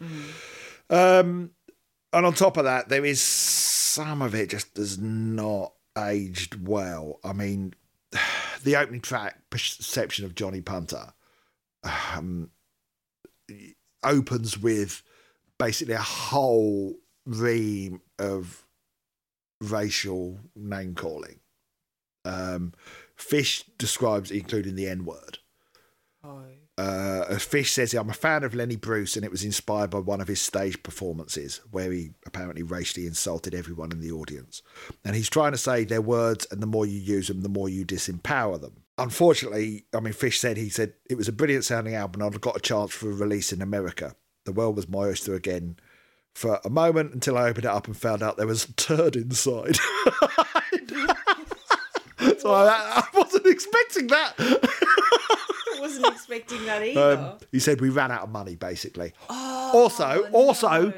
[0.91, 1.53] Um,
[2.13, 7.19] and on top of that, there is some of it just does not aged well.
[7.25, 7.73] I mean,
[8.63, 11.13] the opening track, Perception of Johnny Punter,
[11.85, 12.51] um,
[14.03, 15.03] opens with
[15.59, 18.65] basically a whole ream of
[19.61, 21.41] racial name calling.
[22.25, 22.73] Um,
[23.17, 25.39] Fish describes including the N word.
[26.25, 26.43] oh.
[26.79, 30.21] Uh, Fish says, I'm a fan of Lenny Bruce, and it was inspired by one
[30.21, 34.63] of his stage performances where he apparently racially insulted everyone in the audience.
[35.05, 37.69] And he's trying to say their words, and the more you use them, the more
[37.69, 38.83] you disempower them.
[38.99, 42.41] Unfortunately, I mean, Fish said he said it was a brilliant sounding album, and I'd
[42.41, 44.15] got a chance for a release in America.
[44.45, 45.77] The world was my oyster again
[46.35, 49.17] for a moment until I opened it up and found out there was a turd
[49.17, 49.79] inside.
[52.39, 54.35] so I, I wasn't expecting that.
[54.39, 57.17] I wasn't expecting that either.
[57.19, 59.13] Um, he said we ran out of money, basically.
[59.29, 60.93] oh, also, also, no.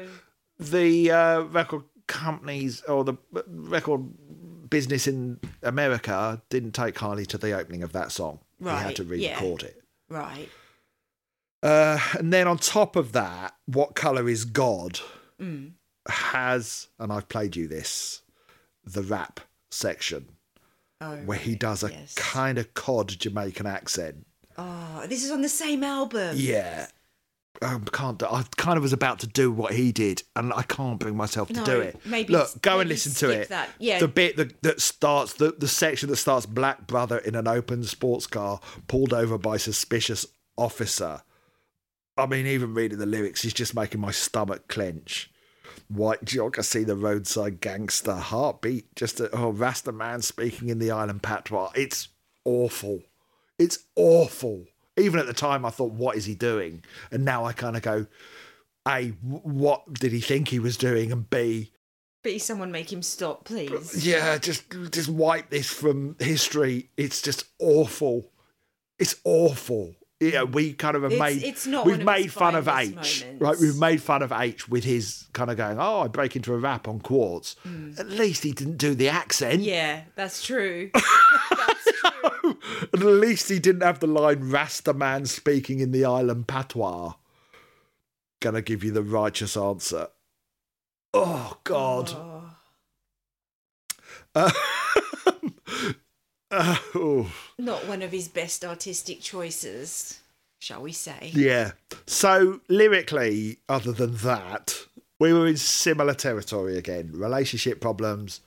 [0.59, 3.13] the uh, record companies or the
[3.47, 4.01] record
[4.69, 8.39] business in America didn't take kindly to the opening of that song.
[8.59, 8.77] Right.
[8.79, 9.81] He had to re-record it.
[10.09, 10.49] Right.
[11.61, 14.99] Uh, and then on top of that, What Colour is God
[15.41, 15.71] Mm.
[16.09, 18.21] has, and I've played you this,
[18.83, 19.39] the rap
[19.71, 20.27] section
[21.01, 22.13] Oh, where he does a yes.
[22.15, 24.25] kind of cod Jamaican accent.
[24.57, 26.35] Oh, this is on the same album.
[26.37, 26.87] Yeah.
[27.61, 30.99] Um, can't I kind of was about to do what he did, and I can't
[30.99, 31.99] bring myself to No, do it.
[32.05, 33.49] maybe Look, go and listen to it.
[33.49, 33.69] that.
[33.79, 33.99] Yeah.
[33.99, 37.83] The bit that, that starts the the section that starts black brother in an open
[37.83, 40.25] sports car pulled over by suspicious
[40.57, 41.21] officer.
[42.17, 45.31] I mean, even reading the lyrics is just making my stomach clench.
[45.89, 46.29] White
[46.63, 48.95] see the roadside gangster heartbeat.
[48.95, 51.71] Just a oh, Rasta man speaking in the island patois.
[51.75, 52.09] It's
[52.45, 53.01] awful.
[53.57, 54.65] It's awful.
[54.97, 57.81] Even at the time, I thought, "What is he doing?" And now I kind of
[57.81, 58.05] go,
[58.87, 61.71] "A, what did he think he was doing?" And B,
[62.21, 64.05] Please, someone make him stop, please.
[64.05, 66.89] yeah, just just wipe this from history.
[66.97, 68.31] It's just awful.
[68.97, 69.95] It's awful.
[70.19, 73.25] Yeah, we kind of have It's- made it's not we've made fun of H, finest
[73.39, 73.57] right?
[73.57, 76.57] We've made fun of H with his kind of going, "Oh, I break into a
[76.57, 77.55] rap on quartz."
[77.97, 79.61] At least he didn't do the accent.
[79.61, 80.91] Yeah, that's true.
[80.93, 82.57] that's true.
[82.93, 87.13] at least he didn't have the line "Rasta man speaking in the island patois."
[88.41, 90.07] Gonna give you the righteous answer.
[91.13, 92.11] Oh God.
[92.13, 92.55] Oh.
[94.35, 94.51] Uh,
[96.51, 97.31] uh, oh.
[97.57, 100.19] Not one of his best artistic choices,
[100.59, 101.31] shall we say?
[101.33, 101.71] Yeah.
[102.07, 104.85] So lyrically, other than that,
[105.19, 107.11] we were in similar territory again.
[107.13, 108.41] Relationship problems,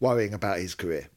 [0.00, 1.08] worrying about his career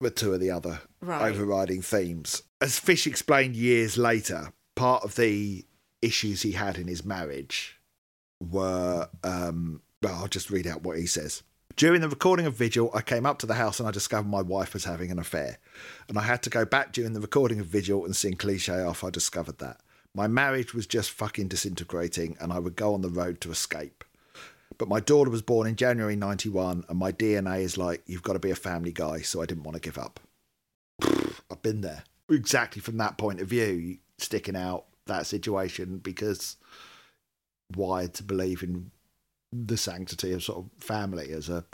[0.00, 1.30] were two of the other Right.
[1.32, 2.42] overriding themes.
[2.60, 5.64] As Fish explained years later, part of the
[6.02, 7.80] issues he had in his marriage
[8.40, 11.42] were um well, I'll just read out what he says.
[11.76, 14.40] During the recording of Vigil, I came up to the house and I discovered my
[14.40, 15.58] wife was having an affair.
[16.08, 19.04] And I had to go back during the recording of Vigil and sing cliche off.
[19.04, 19.80] I discovered that.
[20.14, 24.04] My marriage was just fucking disintegrating and I would go on the road to escape.
[24.78, 28.32] But my daughter was born in January 91 and my DNA is like, you've got
[28.32, 29.18] to be a family guy.
[29.20, 30.18] So I didn't want to give up.
[31.02, 32.04] I've been there.
[32.30, 36.56] Exactly from that point of view, sticking out that situation because
[37.74, 38.92] wired to believe in
[39.64, 41.64] the sanctity of sort of family as a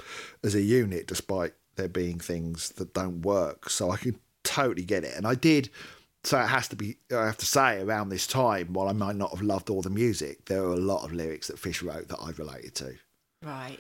[0.45, 3.71] as a unit, despite there being things that don't work.
[3.71, 5.71] So I can totally get it, and I did.
[6.25, 6.99] So it has to be.
[7.11, 9.91] I have to say, around this time, while I might not have loved all the
[9.91, 12.95] music, there were a lot of lyrics that Fish wrote that I related to.
[13.43, 13.79] Right.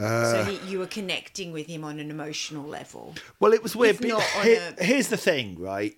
[0.00, 3.14] Uh, so he, you were connecting with him on an emotional level.
[3.40, 3.98] Well, it was weird.
[4.00, 5.94] But here- a- Here's the thing, right?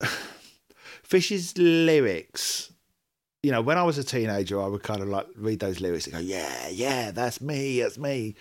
[1.02, 2.72] Fish's lyrics,
[3.42, 6.06] you know, when I was a teenager, I would kind of like read those lyrics
[6.06, 8.34] and go, yeah, yeah, that's me, that's me.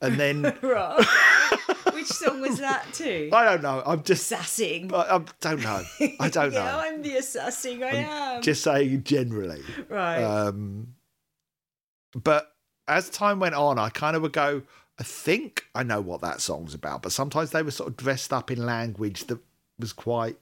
[0.00, 0.42] And then.
[1.92, 3.30] Which song was that too?
[3.32, 4.90] I don't know, I'm just, Assassin.
[4.92, 5.82] I, I don't know.
[6.20, 6.60] I don't know.
[6.64, 6.80] yeah, know.
[6.82, 7.82] I'm the assassin.
[7.82, 8.42] I am.
[8.42, 9.62] Just saying generally.
[9.88, 10.22] right.
[10.22, 10.94] Um,
[12.14, 12.52] but
[12.88, 14.62] as time went on, I kind of would go,
[14.98, 18.32] I think I know what that song's about, but sometimes they were sort of dressed
[18.32, 19.38] up in language that
[19.78, 20.36] was quite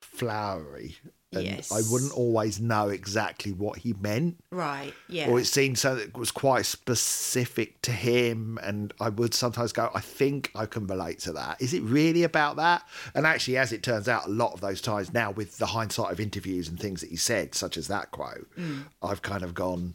[0.00, 0.96] flowery.
[1.32, 1.72] And Yes.
[1.72, 4.92] I wouldn't always know exactly what he meant, right.
[5.08, 5.28] Yeah.
[5.30, 8.58] or it seemed so that it was quite specific to him.
[8.62, 11.60] And I would sometimes go, I think I can relate to that.
[11.60, 12.82] Is it really about that?
[13.14, 16.12] And actually, as it turns out, a lot of those times now, with the hindsight
[16.12, 18.84] of interviews and things that he said, such as that quote, Mm.
[19.02, 19.94] I've kind of gone,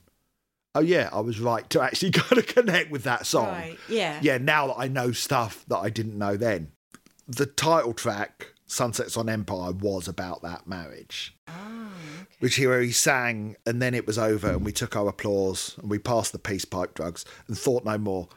[0.74, 3.48] oh yeah, I was right to actually kind of connect with that song.
[3.48, 3.78] Right.
[3.88, 4.20] Yeah.
[4.22, 6.72] Yeah, now that I know stuff that I didn't know then.
[7.28, 11.36] The title track, Sunsets on Empire, was about that marriage.
[11.48, 11.88] Oh,
[12.40, 15.76] Which he where he sang, and then it was over, and we took our applause,
[15.82, 18.28] and we passed the peace pipe drugs, and thought no more.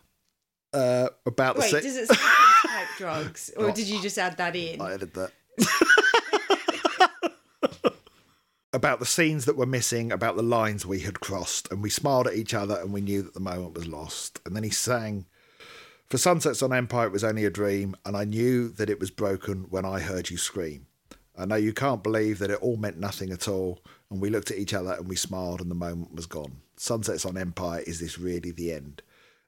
[0.73, 4.19] Uh, about the Wait, se- does it say peace pipe drugs, or did you just
[4.19, 4.81] add that in?
[4.81, 5.33] I added that.
[8.73, 12.29] about the scenes that were missing, about the lines we had crossed, and we smiled
[12.29, 14.41] at each other and we knew that the moment was lost.
[14.47, 15.27] And then he sang,
[16.11, 19.13] For Sunsets on Empire, it was only a dream, and I knew that it was
[19.13, 20.89] broken when I heard you scream.
[21.39, 23.79] I know you can't believe that it all meant nothing at all,
[24.11, 26.63] and we looked at each other and we smiled, and the moment was gone.
[26.77, 29.03] Sunsets on Empire, is this really the end?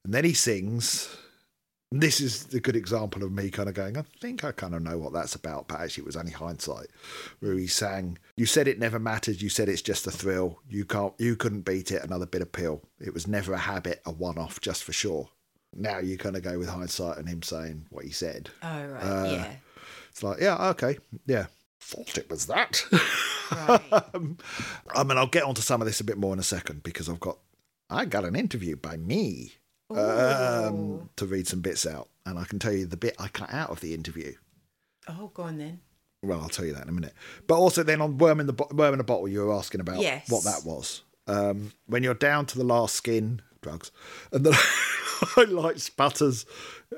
[0.04, 1.12] And then he sings,
[1.90, 4.82] This is a good example of me kind of going, I think I kind of
[4.82, 6.86] know what that's about, but actually it was only hindsight.
[7.40, 10.60] Where he sang, You said it never mattered, you said it's just a thrill.
[10.68, 12.82] You can't you couldn't beat it, another bit of pill.
[13.00, 15.28] It was never a habit, a one off, just for sure.
[15.74, 18.50] Now you kind of go with hindsight and him saying what he said.
[18.62, 19.52] Oh right, Uh, yeah.
[20.10, 21.46] It's like, yeah, okay, yeah.
[21.80, 22.84] Thought it was that.
[23.50, 23.80] Right.
[24.14, 24.36] um,
[24.94, 27.08] I mean, I'll get onto some of this a bit more in a second because
[27.08, 27.38] I've got,
[27.90, 29.54] I got an interview by me
[29.90, 33.52] um, to read some bits out, and I can tell you the bit I cut
[33.52, 34.34] out of the interview.
[35.08, 35.80] oh, go on then.
[36.22, 37.14] Well, I'll tell you that in a minute.
[37.48, 39.80] But also, then on worm in the Bo- worm in a bottle, you were asking
[39.80, 40.30] about Yes.
[40.30, 41.02] what that was.
[41.26, 43.90] Um, when you're down to the last skin, drugs,
[44.32, 44.58] and the
[45.36, 46.44] limelight sputters,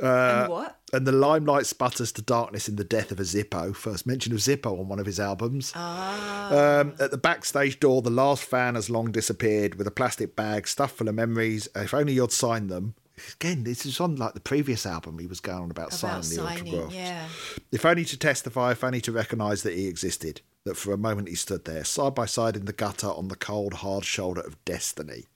[0.03, 0.07] uh,
[0.43, 0.79] and what?
[0.93, 3.75] and the limelight sputters to darkness in the death of a Zippo.
[3.77, 5.73] First mention of Zippo on one of his albums.
[5.75, 10.35] Ah, Um, at the backstage door, the last fan has long disappeared with a plastic
[10.35, 11.69] bag stuffed full of memories.
[11.77, 12.95] If only you'd signed them.
[13.35, 15.21] Again, this is on like the previous album.
[15.21, 16.95] He was going on about, about signing the signing, autographs.
[16.97, 17.29] yeah.
[17.71, 20.41] If only to testify, if only to recognise that he existed.
[20.65, 23.37] That for a moment he stood there, side by side in the gutter on the
[23.37, 25.27] cold, hard shoulder of destiny.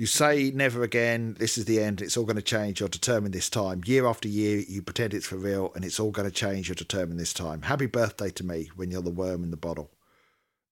[0.00, 3.34] You say never again, this is the end, it's all going to change, you're determined
[3.34, 3.82] this time.
[3.84, 6.74] Year after year, you pretend it's for real, and it's all going to change, you're
[6.74, 7.60] determined this time.
[7.60, 9.90] Happy birthday to me when you're the worm in the bottle.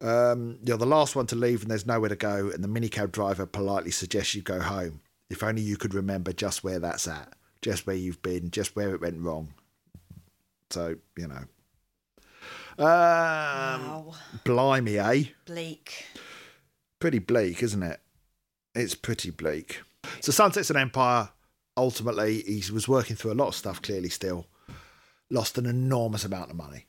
[0.01, 3.13] Um, you're the last one to leave, and there's nowhere to go, and the minicab
[3.13, 5.03] driver politely suggests you go home.
[5.29, 8.95] If only you could remember just where that's at, just where you've been, just where
[8.95, 9.53] it went wrong.
[10.71, 11.45] So, you know.
[12.79, 14.15] Um, wow.
[14.45, 15.25] Blimey, eh?
[15.45, 16.07] Bleak.
[16.99, 18.01] Pretty bleak, isn't it?
[18.75, 19.83] It's pretty bleak.
[20.21, 21.31] So, Sunsets on Empire,
[21.77, 24.47] ultimately, he was working through a lot of stuff, clearly, still.
[25.31, 26.87] Lost an enormous amount of money.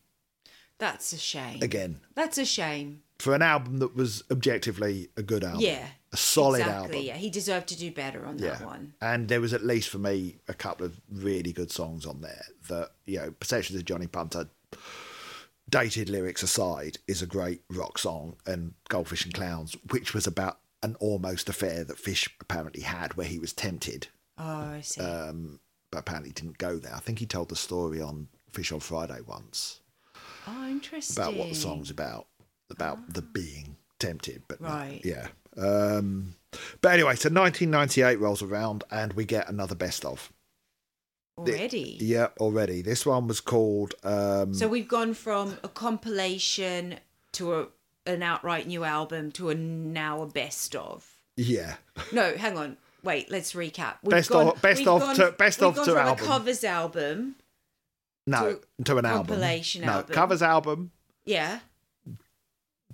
[0.78, 1.62] That's a shame.
[1.62, 3.02] Again, That's a shame.
[3.20, 5.60] for an album that was objectively a good album.
[5.62, 5.86] Yeah.
[6.14, 6.84] A solid exactly.
[6.84, 7.02] album.
[7.02, 8.94] Yeah, he deserved to do better on that one.
[9.02, 12.46] And there was at least for me a couple of really good songs on there
[12.70, 14.48] that, you know, Perceptions of Johnny Punter,
[15.70, 18.38] dated lyrics aside, is a great rock song.
[18.48, 23.28] And Goldfish and Clowns, which was about an almost affair that Fish apparently had where
[23.28, 25.02] he was tempted, Oh, I see.
[25.02, 25.60] um,
[25.92, 26.94] but apparently didn't go there.
[26.96, 29.82] I think he told the story on Fish on Friday once
[30.48, 31.22] oh, interesting.
[31.22, 32.28] about what the song's about,
[32.70, 34.44] about the being tempted.
[34.48, 35.02] But no, Right.
[35.04, 35.28] yeah.
[35.58, 36.36] Um,
[36.82, 40.32] but anyway, so 1998 rolls around and we get another best of.
[41.38, 41.98] Already.
[42.02, 42.82] Yeah, already.
[42.82, 43.96] This one was called.
[44.04, 47.00] Um, So we've gone from a compilation
[47.34, 47.68] to a,
[48.06, 51.08] an outright new album to a now a best of.
[51.38, 51.76] yeah,
[52.12, 52.78] No, hang on.
[53.04, 53.96] Wait, let's recap.
[54.04, 56.24] We've Best of- best of to- best of to album.
[56.26, 57.36] a covers album.
[58.28, 59.28] no, to, an album.
[59.28, 60.92] compilation no, covers album
[61.26, 61.60] Yeah.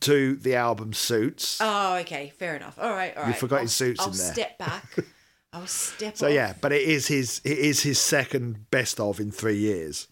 [0.02, 1.58] to the album Suits.
[1.62, 2.32] Oh, okay.
[2.38, 2.78] Fair enough.
[2.80, 3.16] All right.
[3.16, 3.30] All right.
[3.30, 4.34] You've forgotten I'll, Suits I'll in there.
[4.34, 4.96] step back.
[5.54, 6.18] I'll step.
[6.18, 6.34] So off.
[6.34, 10.08] yeah, but it is his it is his second best of in three years.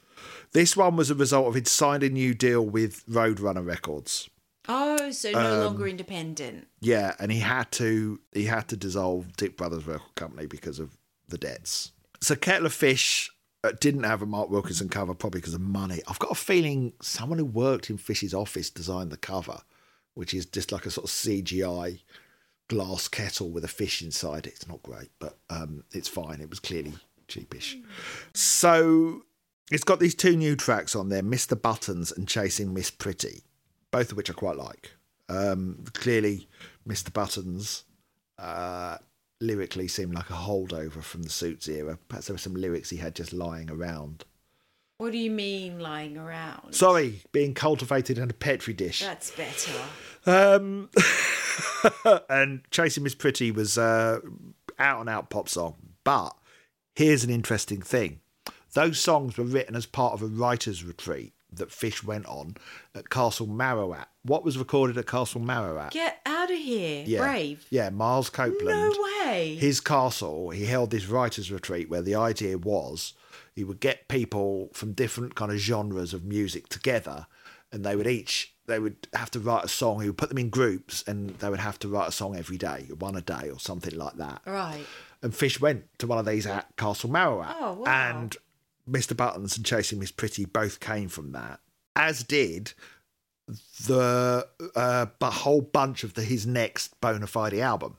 [0.54, 4.30] This one was a result of he'd signed a new deal with Roadrunner Records.
[4.70, 6.68] Oh, so no Um, longer independent.
[6.80, 10.98] Yeah, and he had to he had to dissolve Dick Brothers Record Company because of
[11.28, 11.92] the debts.
[12.22, 13.30] So Kettle of Fish
[13.64, 16.02] uh, didn't have a Mark Wilkinson cover probably because of money.
[16.08, 19.62] I've got a feeling someone who worked in Fish's office designed the cover,
[20.14, 22.00] which is just like a sort of CGI
[22.70, 24.54] glass kettle with a fish inside it.
[24.56, 26.40] It's not great, but um, it's fine.
[26.40, 26.94] It was clearly
[27.28, 27.76] cheapish.
[28.34, 29.24] So
[29.72, 31.60] it's got these two new tracks on there, Mr.
[31.62, 33.44] Buttons and Chasing Miss Pretty,
[33.94, 34.92] both of which I quite like.
[35.30, 36.50] Um, clearly,
[36.88, 37.14] Mr.
[37.14, 37.84] Buttons
[38.40, 38.98] uh,
[39.40, 42.00] lyrically seemed like a holdover from the Suits era.
[42.08, 44.26] Perhaps there were some lyrics he had just lying around.
[44.98, 46.74] What do you mean lying around?
[46.74, 49.02] Sorry, being cultivated in a petri dish.
[49.02, 49.72] That's better.
[50.26, 50.90] Um,
[52.30, 54.22] and Chasing Miss Pretty was uh,
[54.80, 55.76] out and out pop song.
[56.04, 56.36] But
[56.96, 58.22] here's an interesting thing:
[58.74, 62.56] those songs were written as part of a writers' retreat that Fish went on
[62.96, 64.06] at Castle Marouatte.
[64.24, 65.92] What was recorded at Castle Marouatte?
[65.92, 67.04] Get out of here.
[67.06, 67.66] yeah, Brave.
[67.70, 68.68] Yeah, Miles Copeland.
[68.68, 68.94] No
[69.26, 69.56] way.
[69.56, 73.14] His castle, he held this writers' retreat where the idea was
[73.56, 77.28] he would get people from different kind of genres of music together
[77.72, 80.38] and they would each they would have to write a song he would put them
[80.38, 83.50] in groups and they would have to write a song every day one a day
[83.52, 84.86] or something like that right.
[85.22, 87.86] and fish went to one of these at castle marouatte Oh, wow.
[87.86, 88.38] and
[88.90, 91.60] mr buttons and chasing miss pretty both came from that
[91.96, 92.74] as did
[93.88, 97.96] the uh, a whole bunch of the, his next bona fide album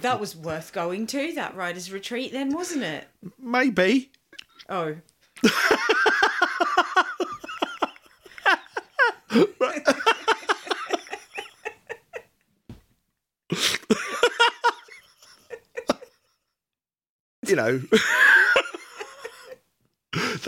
[0.00, 3.08] That was worth going to, that writer's retreat, then, wasn't it?
[3.38, 4.10] maybe
[4.68, 4.96] Oh.
[17.46, 17.80] you know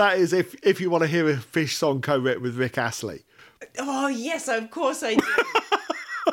[0.00, 3.24] that is if if you want to hear a Fish song co-written with Rick Astley.
[3.78, 5.20] Oh yes, of course I do.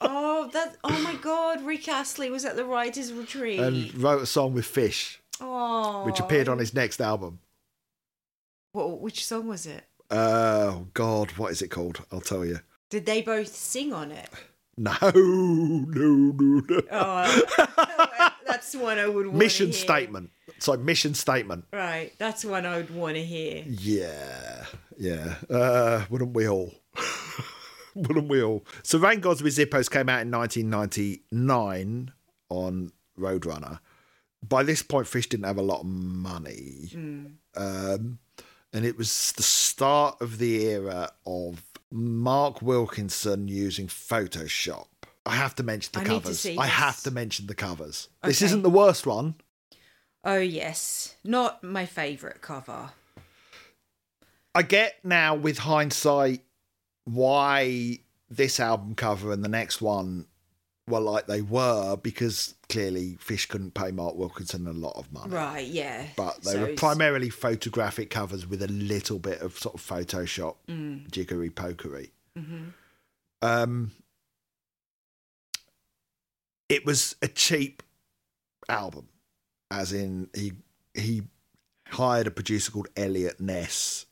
[0.00, 0.76] oh, that!
[0.82, 3.60] Oh my God, Rick Astley was at the writers' retreat.
[3.60, 7.40] and wrote a song with Fish, oh, which appeared on his next album.
[8.72, 9.84] What, which song was it?
[10.10, 12.02] Oh God, what is it called?
[12.10, 12.60] I'll tell you.
[12.88, 14.28] Did they both sing on it?
[14.78, 16.80] No, no, no, no.
[16.90, 17.42] Oh,
[18.46, 19.72] that's one I would want mission to
[20.62, 20.78] statement.
[20.80, 21.64] Sorry, mission statement.
[21.72, 23.64] Right, that's one I would want to hear.
[23.66, 24.66] Yeah,
[24.98, 25.34] yeah.
[25.50, 26.72] Uh, wouldn't we all?
[27.94, 28.64] wouldn't we all?
[28.82, 32.12] So Rain Gods with Zippos came out in 1999
[32.48, 33.80] on Roadrunner.
[34.46, 36.90] By this point, Fish didn't have a lot of money.
[37.54, 38.18] Um,
[38.72, 44.86] and it was the start of the era of Mark Wilkinson using Photoshop.
[45.24, 46.46] I have to mention the I covers.
[46.58, 48.08] I have to mention the covers.
[48.24, 49.36] This isn't the worst one.
[50.24, 52.90] Oh yes, not my favourite cover.
[54.54, 56.42] I get now with hindsight
[57.04, 57.98] why
[58.30, 60.26] this album cover and the next one
[60.88, 65.30] were like they were because clearly Fish couldn't pay Mark Wilkinson a lot of money.
[65.30, 66.06] Right, yeah.
[66.16, 70.56] But they So were primarily photographic covers with a little bit of sort of Photoshop
[70.68, 71.10] Mm.
[71.10, 72.10] jiggery pokery.
[72.38, 72.68] Mm-hmm.
[73.42, 73.92] Um,
[76.68, 77.82] it was a cheap
[78.68, 79.08] album,
[79.72, 80.52] as in he
[80.94, 81.22] he
[81.88, 84.06] hired a producer called Elliot Ness.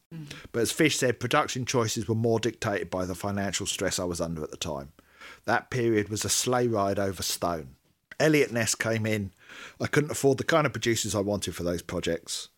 [0.53, 4.21] But as Fish said, production choices were more dictated by the financial stress I was
[4.21, 4.93] under at the time.
[5.45, 7.77] That period was a sleigh ride over stone.
[8.19, 9.33] Elliot Ness came in.
[9.81, 12.49] I couldn't afford the kind of producers I wanted for those projects.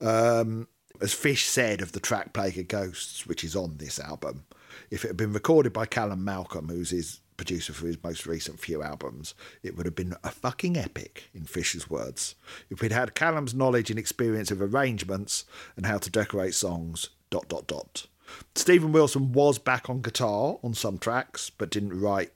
[0.00, 0.68] Um,
[1.00, 4.44] as Fish said of the track Plague of Ghosts, which is on this album,
[4.90, 8.58] if it had been recorded by Calum Malcolm, who's his producer for his most recent
[8.58, 12.36] few albums, it would have been a fucking epic, in Fish's words.
[12.70, 15.44] If we'd had Calum's knowledge and experience of arrangements
[15.76, 18.06] and how to decorate songs, dot, dot, dot.
[18.54, 22.32] Steven Wilson was back on guitar on some tracks, but didn't write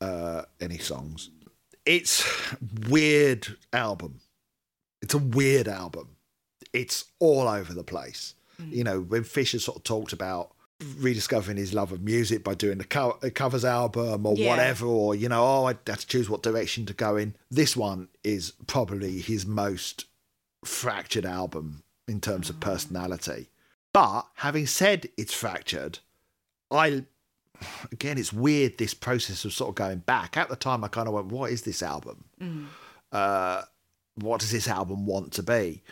[0.00, 1.30] uh, any songs.
[1.86, 2.26] It's
[2.88, 4.22] weird album.
[5.02, 6.16] It's a weird album.
[6.72, 8.34] It's all over the place.
[8.70, 10.52] You know, when Fisher sort of talked about
[10.98, 14.48] rediscovering his love of music by doing the co- covers album or Yeah.
[14.50, 17.34] whatever, or you know, oh, I had to choose what direction to go in.
[17.50, 20.06] This one is probably his most
[20.64, 23.48] fractured album in terms of personality.
[23.92, 25.98] But having said it's fractured,
[26.70, 27.04] I
[27.92, 30.36] again, it's weird this process of sort of going back.
[30.36, 32.24] At the time, I kind of went, "What is this album?
[33.12, 33.62] Uh,
[34.14, 35.82] what does this album want to be?"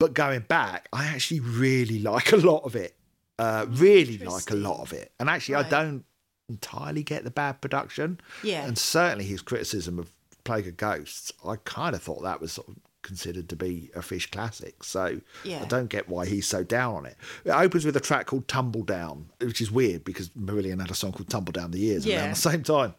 [0.00, 2.96] But going back, I actually really like a lot of it.
[3.38, 6.04] Uh, really like a lot of it, and actually, I don't
[6.48, 8.20] entirely get the bad production.
[8.42, 8.64] Yeah.
[8.66, 10.10] and certainly his criticism of
[10.44, 14.02] Plague of Ghosts, I kind of thought that was sort of considered to be a
[14.02, 14.84] fish classic.
[14.84, 15.20] So
[15.62, 17.16] I don't get why he's so down on it.
[17.44, 20.94] It opens with a track called Tumble Down, which is weird because Marillion had a
[20.94, 22.94] song called Tumble Down the Years around the same time.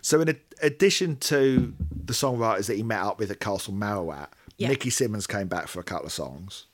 [0.00, 1.74] So in addition to
[2.04, 4.28] the songwriters that he met up with at Castle Marouatte,
[4.58, 4.68] Yeah.
[4.68, 6.66] Mickey Simmonds came back for a couple of songs.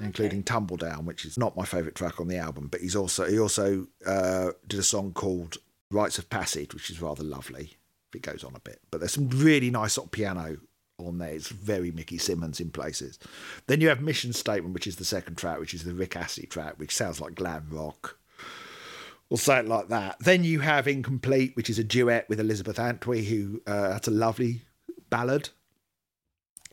[0.00, 3.26] Including "Tumble Down," which is not my favourite track on the album, but he's also
[3.26, 5.58] he also uh, did a song called
[5.90, 7.76] "Rites of Passage," which is rather lovely.
[8.08, 10.58] If it goes on a bit, but there's some really nice sort of piano
[10.98, 11.30] on there.
[11.30, 13.18] It's very Mickey Simmonds in places.
[13.66, 16.46] Then you have Mission Statement, which is the second track, which is the Rick Astley
[16.46, 18.18] track, which sounds like glam rock.
[19.30, 20.18] We'll say it like that.
[20.20, 24.12] Then you have Incomplete, which is a duet with Elizabeth Antwi, who uh, that's a
[24.12, 24.62] lovely
[25.08, 25.50] ballad.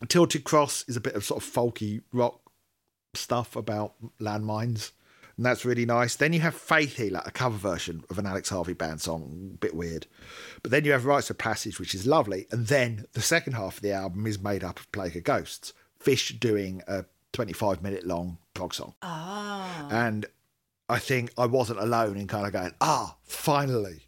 [0.07, 2.38] Tilted Cross is a bit of sort of folky rock
[3.13, 4.91] stuff about landmines,
[5.37, 6.15] and that's really nice.
[6.15, 9.57] Then you have Faith Healer, a cover version of an Alex Harvey band song, a
[9.57, 10.05] bit weird.
[10.61, 12.45] But then you have Rites of Passage, which is lovely.
[12.51, 15.71] And then the second half of the album is made up of Plague of Ghosts,
[15.97, 18.95] Fish doing a 25 minute long prog song.
[19.01, 19.87] Ah.
[19.89, 20.25] And
[20.89, 24.07] I think I wasn't alone in kind of going, ah, finally.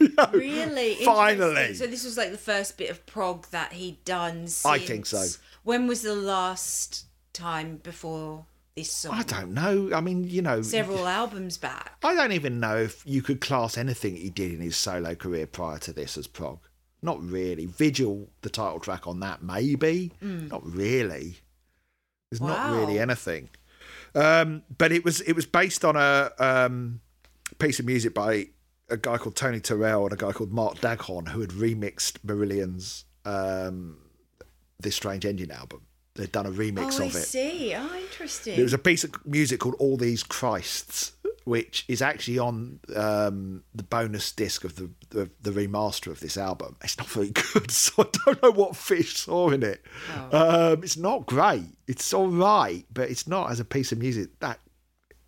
[0.00, 0.94] You know, Really?
[1.04, 1.74] Finally.
[1.74, 4.64] So this was like the first bit of prog that he'd done since.
[4.64, 5.26] I think so.
[5.64, 9.14] When was the last time before this song?
[9.14, 9.90] I don't know.
[9.94, 11.92] I mean, you know, Several albums back.
[12.02, 15.46] I don't even know if you could class anything he did in his solo career
[15.46, 16.58] prior to this as prog.
[17.02, 17.66] Not really.
[17.66, 20.12] Vigil, the title track on that, maybe.
[20.20, 21.38] Not really.
[22.30, 23.50] There's not really anything.
[24.14, 27.00] Um, but it was it was based on a um,
[27.58, 28.48] piece of music by
[28.88, 33.04] a guy called Tony Turrell and a guy called Mark Daghorn who had remixed Marillion's
[33.24, 33.98] um,
[34.78, 35.82] This Strange Engine album.
[36.14, 37.22] They'd done a remix oh, I of it.
[37.22, 37.74] see.
[37.74, 38.58] Oh, interesting.
[38.58, 41.12] It was a piece of music called All These Christs.
[41.44, 46.36] which is actually on um, the bonus disc of the, the the remaster of this
[46.36, 46.76] album.
[46.84, 49.82] It's not very good, so I don't know what Fish saw in it.
[50.30, 51.66] Um, it's not great.
[51.88, 54.60] It's all right, but it's not as a piece of music that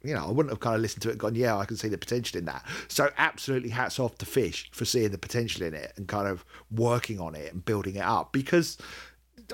[0.05, 1.79] you know, I wouldn't have kind of listened to it and gone, yeah, I can
[1.79, 2.65] see the potential in that.
[2.89, 6.45] So absolutely hats off to Fish for seeing the potential in it and kind of
[6.71, 8.77] working on it and building it up because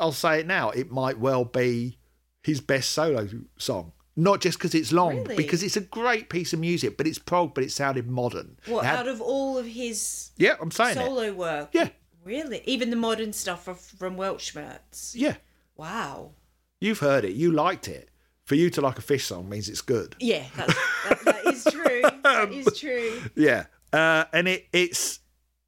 [0.00, 1.98] I'll say it now, it might well be
[2.42, 3.28] his best solo
[3.58, 3.92] song.
[4.16, 5.36] Not just because it's long, Really?
[5.36, 8.58] because it's a great piece of music, but it's prog, but it sounded modern.
[8.66, 11.04] What had- out of all of his yeah, I'm saying it.
[11.06, 11.70] solo work?
[11.72, 11.88] Yeah,
[12.24, 12.60] Really?
[12.66, 15.12] Even the modern stuff from Weltschmerz?
[15.14, 15.36] yeah.
[15.76, 16.32] Wow.
[16.80, 17.32] You've heard it.
[17.34, 18.08] You liked it.
[18.44, 20.16] For you to like a Fish song means it's good.
[20.18, 20.74] Yeah, that's,
[21.08, 22.02] that, that is true.
[22.24, 23.20] That is true.
[23.36, 25.20] Yeah, uh, and it it's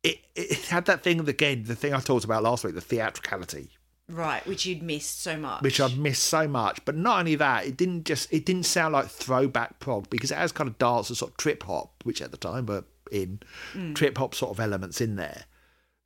[0.03, 3.71] it, it had that thing again, the thing I talked about last week, the theatricality,
[4.13, 5.63] Right, which you'd missed so much.
[5.63, 6.85] which I've missed so much.
[6.85, 10.37] But not only that, it didn't just it didn't sound like throwback prog because it
[10.37, 13.41] has kind of dance and sort of trip hop, which at the time were in
[13.73, 13.95] mm.
[13.95, 15.45] trip hop sort of elements in there.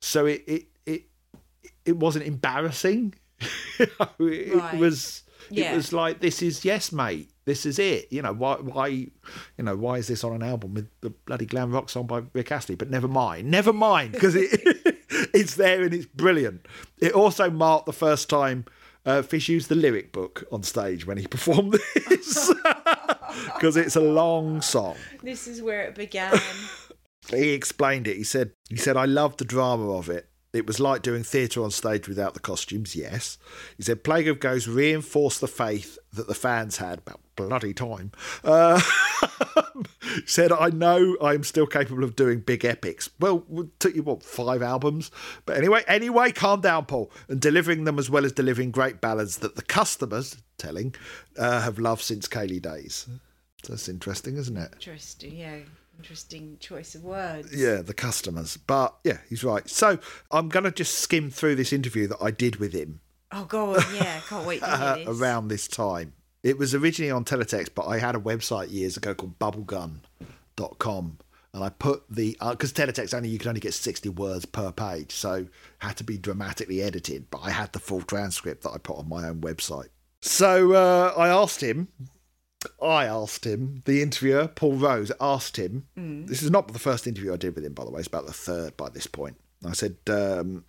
[0.01, 1.03] So it it it
[1.85, 3.13] it wasn't embarrassing.
[3.79, 4.73] It, Right.
[4.73, 5.73] it was Yeah.
[5.73, 7.29] it was like this is yes, mate.
[7.45, 8.11] This is it.
[8.11, 9.11] You know why why you
[9.59, 12.51] know why is this on an album with the bloody glam rock song by Rick
[12.51, 12.75] Astley?
[12.75, 14.96] But never mind, never mind because it
[15.33, 16.65] it's there and it's brilliant.
[16.99, 18.65] It also marked the first time
[19.05, 22.53] uh, Fish used the lyric book on stage when he performed this
[23.55, 24.97] because it's a long song.
[25.23, 26.37] this is where it began.
[27.29, 28.17] He explained it.
[28.17, 30.29] He said he said I loved the drama of it.
[30.53, 33.37] It was like doing theatre on stage without the costumes, yes.
[33.75, 38.11] He said Plague of Ghosts reinforced the faith that the fans had about bloody time.
[38.43, 38.81] Uh,
[40.25, 43.09] said, I know I'm still capable of doing big epics.
[43.19, 45.09] Well, it took you, what, five albums?
[45.45, 47.09] But anyway, anyway, calm down, Paul.
[47.29, 50.93] And delivering them as well as delivering great ballads that the customers, telling,
[51.37, 53.07] uh, have loved since Kayleigh days.
[53.69, 54.73] That's interesting, isn't it?
[54.73, 55.59] Interesting, yeah.
[55.97, 57.55] Interesting choice of words.
[57.55, 58.57] Yeah, the customers.
[58.57, 59.67] But yeah, he's right.
[59.69, 59.97] So
[60.29, 62.99] I'm going to just skim through this interview that I did with him
[63.31, 64.21] Oh, go on, yeah.
[64.29, 65.19] Can't wait to hear this.
[65.19, 66.13] around this time.
[66.47, 71.17] It was originally on teletext, but I had a website years ago called bubblegun.com.
[71.53, 75.11] And I put the, because teletext only, you can only get 60 words per page.
[75.11, 75.47] So
[75.79, 77.29] had to be dramatically edited.
[77.29, 79.89] But I had the full transcript that I put on my own website.
[80.21, 81.89] So uh, I asked him,
[82.81, 85.87] I asked him, the interviewer, Paul Rose, asked him.
[86.27, 87.99] This is not the first interview I did with him, by the way.
[87.99, 89.35] It's about the third by this point.
[89.65, 90.63] I said, um,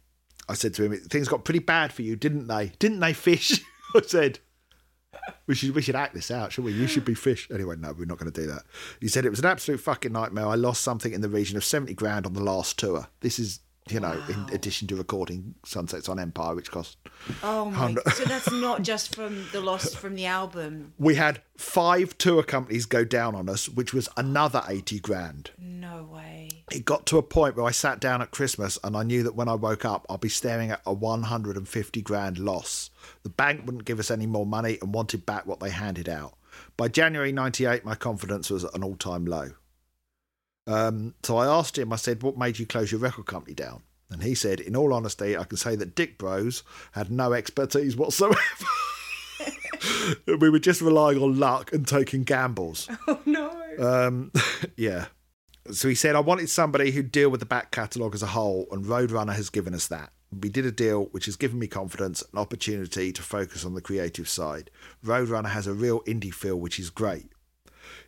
[0.48, 2.72] I said to him, things got pretty bad for you, didn't they?
[2.80, 3.60] Didn't they, Fish?
[3.94, 4.40] I said,
[5.46, 6.72] we should we should act this out, should we?
[6.72, 7.48] You should be Fish.
[7.52, 8.62] Anyway, no, we're not going to do that.
[9.00, 10.46] He said it was an absolute fucking nightmare.
[10.46, 13.08] I lost something in the region of seventy grand on the last tour.
[13.20, 13.60] This is.
[13.90, 16.96] You know, in addition to recording Sunsets on Empire, which cost
[17.42, 17.94] Oh my!
[18.12, 20.92] so that's not just from the loss from the album.
[20.98, 25.50] we had five tour companies go down on us, which was another 80 grand.
[25.58, 26.48] No way.
[26.70, 29.34] It got to a point where I sat down at Christmas and I knew that
[29.34, 32.90] when I woke up, I'd be staring at a 150 grand loss.
[33.22, 36.34] The bank wouldn't give us any more money and wanted back what they handed out.
[36.76, 39.52] By January 98, my confidence was at an all time low.
[40.68, 43.82] Um, so I asked him, I said, What made you close your record company down?
[44.10, 46.62] And he said, In all honesty, I can say that Dick Bros
[46.92, 48.36] had no expertise whatsoever.
[50.26, 52.88] we were just relying on luck and taking gambles.
[53.08, 53.50] Oh no.
[53.78, 54.32] Um,
[54.76, 55.06] yeah.
[55.70, 58.66] So he said, I wanted somebody who'd deal with the back catalogue as a whole,
[58.70, 60.12] and Roadrunner has given us that.
[60.30, 63.80] We did a deal which has given me confidence and opportunity to focus on the
[63.80, 64.70] creative side.
[65.04, 67.32] Roadrunner has a real indie feel, which is great.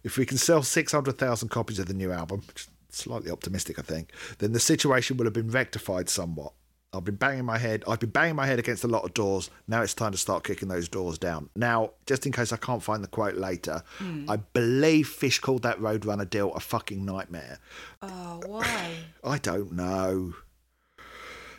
[0.03, 3.83] If we can sell 600,000 copies of the new album, which is slightly optimistic, I
[3.83, 6.53] think, then the situation will have been rectified somewhat.
[6.93, 7.85] I've been banging my head.
[7.87, 9.49] I've been banging my head against a lot of doors.
[9.69, 11.49] Now it's time to start kicking those doors down.
[11.55, 13.85] Now, just in case I can't find the quote later,
[14.29, 17.59] I believe Fish called that Roadrunner deal a fucking nightmare.
[18.03, 18.91] Oh, why?
[19.23, 20.35] I don't know.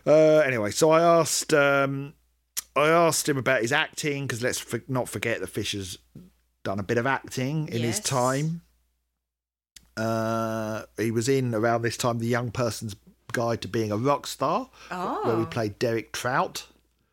[0.06, 2.14] Uh, anyway, so I asked um,
[2.76, 5.98] I asked him about his acting because let's for- not forget that Fish has
[6.64, 8.62] done a bit of acting in his time.
[9.98, 12.96] Uh, he was in around this time the Young Person's
[13.34, 15.48] Guide to Being a Rock Star, where he Oh.
[15.50, 16.66] played Derek Trout,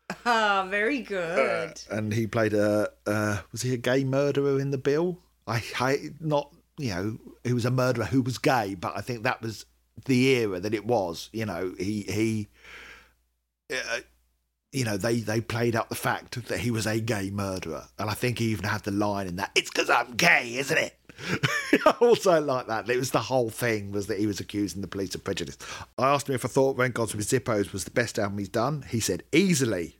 [0.25, 1.81] Ah, very good.
[1.89, 5.19] and he played a uh, was he a gay murderer in the bill?
[5.47, 9.23] I, I not you know he was a murderer who was gay, but I think
[9.23, 9.65] that was
[10.05, 11.29] the era that it was.
[11.33, 12.47] You know he he.
[13.71, 13.99] Uh,
[14.71, 18.09] you know they they played up the fact that he was a gay murderer, and
[18.09, 20.95] I think he even had the line in that "It's because I'm gay, isn't it?"
[21.85, 22.89] I also like that.
[22.89, 25.57] It was the whole thing was that he was accusing the police of prejudice.
[25.97, 28.49] I asked him if I thought Rain Gods with Zippos was the best album he's
[28.49, 28.85] done.
[28.89, 29.97] He said easily.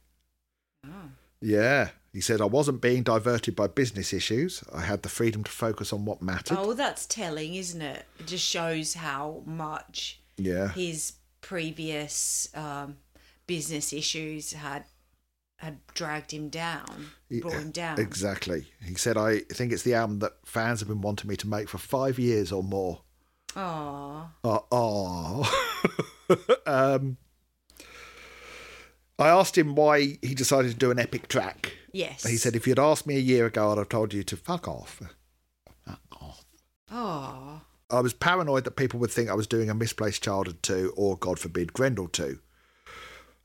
[1.41, 4.63] Yeah, He said, I wasn't being diverted by business issues.
[4.73, 6.57] I had the freedom to focus on what mattered.
[6.59, 8.05] Oh, that's telling, isn't it?
[8.19, 10.69] It just shows how much yeah.
[10.73, 12.97] his previous um,
[13.49, 14.83] business issues had
[15.57, 17.07] had dragged him down,
[17.41, 17.99] brought him down.
[17.99, 18.67] Exactly.
[18.85, 21.67] He said, I think it's the album that fans have been wanting me to make
[21.67, 23.01] for five years or more.
[23.55, 24.29] Aww.
[24.45, 25.75] Oh.
[26.67, 27.17] um,
[29.17, 31.73] I asked him why he decided to do an epic track.
[31.91, 32.25] Yes.
[32.25, 34.67] He said, if you'd asked me a year ago, I'd have told you to fuck
[34.67, 35.01] off.
[35.85, 36.45] Fuck off.
[36.91, 37.61] Aww.
[37.89, 41.17] I was paranoid that people would think I was doing a misplaced childhood 2 or,
[41.17, 42.39] God forbid, Grendel 2.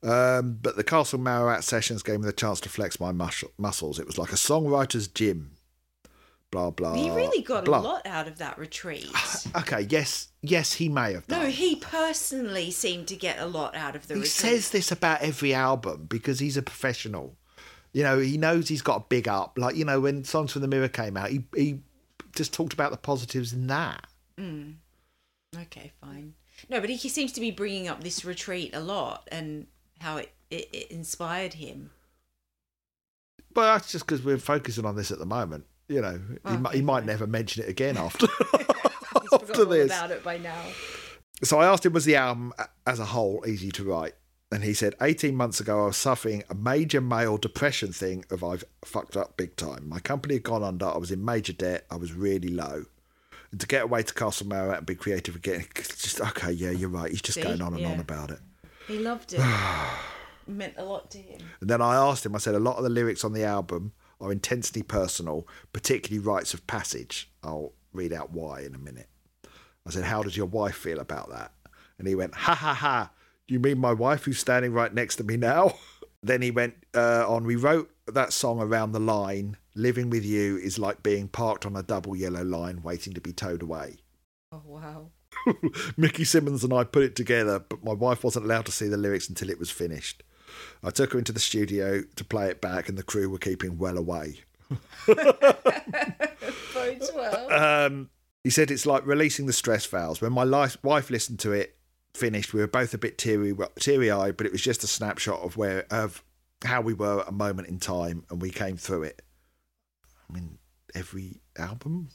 [0.05, 3.99] Um, but the Castle Marouatte sessions gave me the chance to flex my mus- muscles.
[3.99, 5.53] It was like a songwriter's gym.
[6.51, 6.95] Blah, blah.
[6.95, 7.81] He really got blah.
[7.81, 9.11] a lot out of that retreat.
[9.57, 11.43] Okay, yes, yes, he may have done.
[11.45, 14.33] no, he personally seemed to get a lot out of the he retreat.
[14.33, 17.37] says this about every album because he's a professional.
[17.93, 19.57] You know, he knows he's got a big up.
[19.57, 21.79] Like, you know, when Songs from the Mirror came out, he, he
[22.35, 24.07] just talked about the positives in that.
[24.41, 26.35] Okay, fine.
[26.69, 29.67] No, but he, he seems to be bringing up this retreat a lot and
[30.05, 31.91] how it, it, it inspired him.
[33.53, 35.65] But that's just because we're focusing on this at the moment.
[35.89, 39.87] You know, he, Oh, he might never mention it again after, He's after this.
[39.87, 40.61] about it by now.
[41.43, 42.53] So I asked him, was the album
[42.87, 44.15] as a whole easy to write?
[44.53, 48.45] And he said, 18 months ago, I was suffering a major male depression thing of
[48.45, 49.89] I've fucked up big time.
[49.89, 50.87] My company had gone under.
[50.87, 51.87] I was in major debt.
[51.91, 52.85] I was really low.
[53.51, 56.71] And to get away to Castle Marouatte and be creative again, it's just, okay, yeah,
[56.71, 57.11] you're right.
[57.11, 57.43] He's just See?
[57.43, 58.39] going on and on about it.
[58.87, 59.41] He loved it.
[60.47, 61.41] it meant a lot to him.
[61.61, 63.93] And then I asked him, I said, a lot of the lyrics on the album
[64.21, 67.31] are intensely personal, particularly rites of passage.
[67.43, 69.09] I'll read out why in a minute.
[69.87, 71.53] I said, How does your wife feel about that?
[71.99, 73.11] And he went, Ha ha ha.
[73.47, 75.75] Do you mean my wife who's standing right next to me now?
[76.23, 79.57] then he went uh, on, We wrote that song around the line.
[79.75, 83.33] Living with you is like being parked on a double yellow line waiting to be
[83.33, 83.97] towed away.
[84.53, 85.11] Oh, wow.
[85.97, 88.97] Mickey Simmonds and I put it together, but my wife wasn't allowed to see the
[88.97, 90.23] lyrics until it was finished.
[90.83, 93.79] I took her into the studio to play it back, and the crew were keeping
[93.79, 94.41] well away.
[95.07, 95.17] Bodes
[97.15, 97.53] well.
[97.53, 98.11] Um,
[98.43, 100.21] he said it's like releasing the stress valves.
[100.21, 101.77] When my life, wife listened to it,
[102.15, 105.41] finished, we were both a bit teary, teary eyed, but it was just a snapshot
[105.41, 106.23] of where of
[106.65, 109.23] how we were at a moment in time, and we came through it.
[110.29, 110.59] I mean,
[110.95, 112.09] every album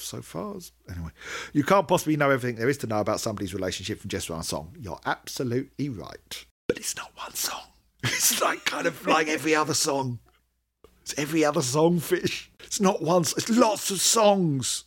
[0.00, 0.56] so far.
[0.56, 1.10] is- Anyway,
[1.52, 4.42] you can't possibly know everything there is to know about somebody's relationship from just one
[4.42, 4.74] song.
[4.80, 7.62] You're absolutely right, but it's not one song.
[8.04, 10.20] It's like kind of like every other song.
[11.02, 12.50] It's every other song, Fish.
[12.60, 13.22] It's not one.
[13.22, 14.84] It's lots of songs.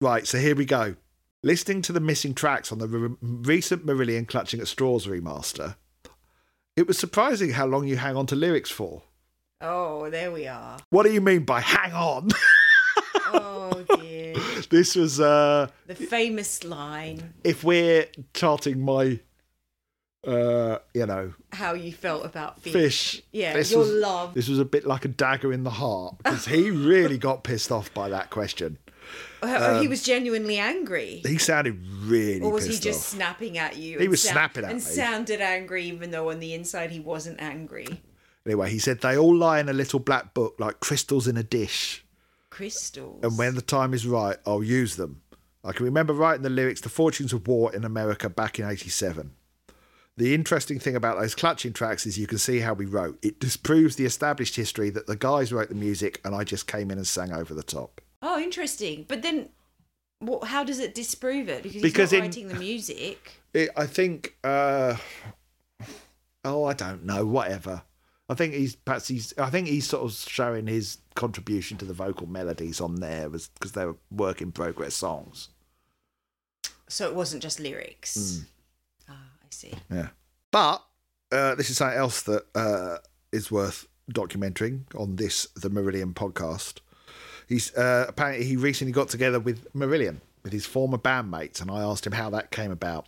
[0.00, 0.96] Right, so here we go.
[1.42, 5.76] Listening to the missing tracks on the re- recent Marillion Clutching at Straws remaster,
[6.76, 9.02] it was surprising how long you hang on to lyrics for.
[9.60, 10.78] oh, there we are.
[10.90, 12.28] What do you mean by hang on?
[13.74, 14.34] Oh, dear.
[14.70, 19.20] this was, uh, the famous line if we're charting my,
[20.26, 22.72] uh, you know, how you felt about fish.
[22.72, 23.22] fish.
[23.32, 24.34] Yeah, this your was, love.
[24.34, 27.72] This was a bit like a dagger in the heart because he really got pissed
[27.72, 28.78] off by that question.
[29.42, 31.22] Uh, he was genuinely angry.
[31.26, 33.06] He sounded really Or was he just off.
[33.18, 33.98] snapping at you?
[33.98, 34.84] He was sou- snapping at and me.
[34.86, 38.00] And sounded angry, even though on the inside he wasn't angry.
[38.46, 41.42] Anyway, he said they all lie in a little black book like crystals in a
[41.42, 42.04] dish,
[42.52, 43.20] Crystals.
[43.24, 45.22] and when the time is right, I'll use them.
[45.64, 49.32] I can remember writing the lyrics to Fortunes of War in America" back in '87.
[50.18, 53.18] The interesting thing about those clutching tracks is you can see how we wrote.
[53.24, 56.90] It disproves the established history that the guys wrote the music and I just came
[56.90, 58.00] in and sang over the top.
[58.20, 59.06] Oh, interesting.
[59.08, 59.48] But then,
[60.18, 61.62] what, how does it disprove it?
[61.62, 63.40] Because, Because he's in- writing the music.
[63.54, 64.36] It, I think.
[64.44, 64.96] Uh,
[66.44, 67.24] oh, I don't know.
[67.24, 67.82] Whatever.
[68.28, 69.34] I think he's perhaps he's.
[69.36, 73.72] I think he's sort of showing his contribution to the vocal melodies on there because
[73.72, 75.48] they were work in progress songs.
[76.88, 78.44] So it wasn't just lyrics.
[79.06, 79.12] Hmm.
[79.12, 79.72] Ah, I see.
[79.90, 80.08] Yeah.
[80.50, 80.82] But
[81.30, 82.98] uh, this is something else that uh,
[83.32, 86.78] is worth documenting on this the Marillion podcast.
[87.48, 91.82] He's uh, apparently he recently got together with Marillion with his former bandmates, and I
[91.82, 93.06] asked him how that came about.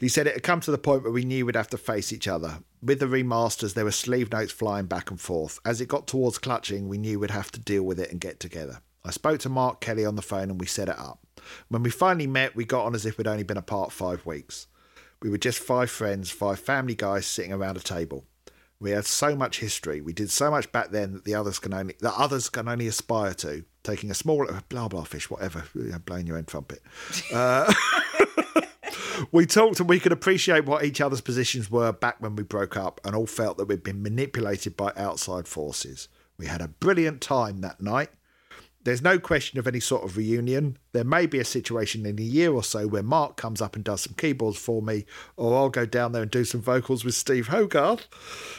[0.00, 2.12] He said it had come to the point where we knew we'd have to face
[2.12, 2.58] each other.
[2.82, 5.60] With the remasters, there were sleeve notes flying back and forth.
[5.64, 8.40] As it got towards clutching, we knew we'd have to deal with it and get
[8.40, 8.80] together.
[9.04, 11.20] I spoke to Mark Kelly on the phone and we set it up.
[11.68, 14.68] When we finally met, we got on as if we'd only been apart five weeks.
[15.20, 18.24] We were just five friends, five family guys sitting around a table.
[18.80, 20.00] We had so much history.
[20.00, 22.88] We did so much back then that the others can only that others can only
[22.88, 23.64] aspire to.
[23.84, 25.64] Taking a small blah blah fish, whatever,
[26.04, 26.82] blowing your own trumpet.
[27.32, 27.72] Uh,
[29.30, 32.76] We talked and we could appreciate what each other's positions were back when we broke
[32.76, 36.08] up and all felt that we'd been manipulated by outside forces.
[36.38, 38.10] We had a brilliant time that night.
[38.84, 40.76] There's no question of any sort of reunion.
[40.92, 43.84] There may be a situation in a year or so where Mark comes up and
[43.84, 45.04] does some keyboards for me,
[45.36, 48.08] or I'll go down there and do some vocals with Steve Hogarth.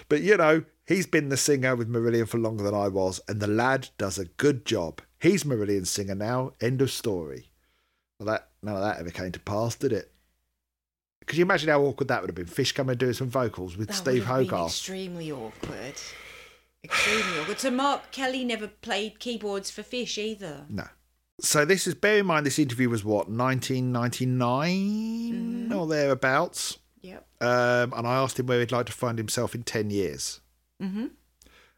[0.07, 3.41] But you know, he's been the singer with Marillion for longer than I was, and
[3.41, 5.01] the lad does a good job.
[5.19, 6.53] He's Marillion's singer now.
[6.61, 7.49] End of story.
[8.17, 10.12] Well, that none of that ever came to pass, did it?
[11.25, 12.45] Could you imagine how awkward that would have been?
[12.45, 14.69] Fish coming and doing some vocals with That Steve would have been Hogarth.
[14.71, 15.93] extremely awkward.
[16.83, 17.59] Extremely awkward.
[17.59, 20.65] So Mark Kelly never played keyboards for Fish either.
[20.69, 20.85] No.
[21.41, 25.73] So this is bear in mind this interview was what 1999 Mm-hmm.
[25.73, 27.25] or thereabouts, Yep.
[27.41, 30.41] um, and I asked him where he'd like to find himself in 10 years,
[30.81, 31.07] Mm-hmm.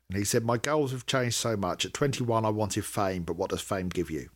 [0.09, 1.85] and he said my goals have changed so much.
[1.85, 4.29] At 21, I wanted fame, but what does fame give you?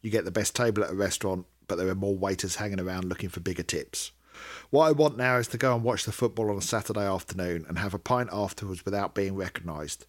[0.00, 3.04] You get the best table at a restaurant, but there are more waiters hanging around
[3.04, 4.12] looking for bigger tips.
[4.70, 7.64] What I want now is to go and watch the football on a Saturday afternoon
[7.68, 10.06] and have a pint afterwards without being recognised.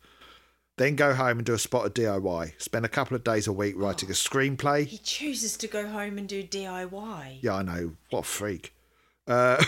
[0.78, 2.60] Then go home and do a spot of DIY.
[2.60, 4.86] Spend a couple of days a week writing a screenplay.
[4.86, 7.40] He chooses to go home and do DIY.
[7.42, 7.94] Yeah, I know.
[8.10, 8.74] What a freak.
[9.28, 9.64] Uh,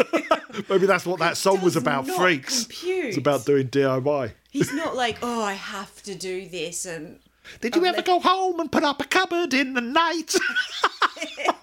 [0.70, 2.06] maybe that's what that song was about.
[2.06, 2.64] Freaks.
[2.64, 3.06] compute.
[3.06, 4.32] It's about doing DIY.
[4.50, 7.18] He's not like, oh, I have to do this and
[7.60, 10.34] Did you ever go home and put up a cupboard in the night?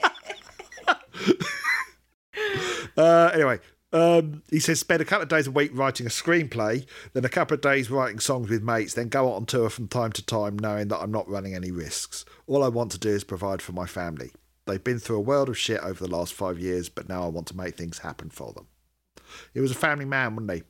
[2.98, 3.60] uh, anyway,
[3.94, 7.30] um, he says spend a couple of days a week writing a screenplay, then a
[7.30, 10.60] couple of days writing songs with mates, then go on tour from time to time,
[10.60, 12.26] knowing that I'm not running any risks.
[12.48, 14.32] All I want to do is provide for my family.
[14.66, 17.28] They've been through a world of shit over the last five years, but now I
[17.28, 18.68] want to make things happen for them.
[19.54, 20.64] He was a family man, wasn't he?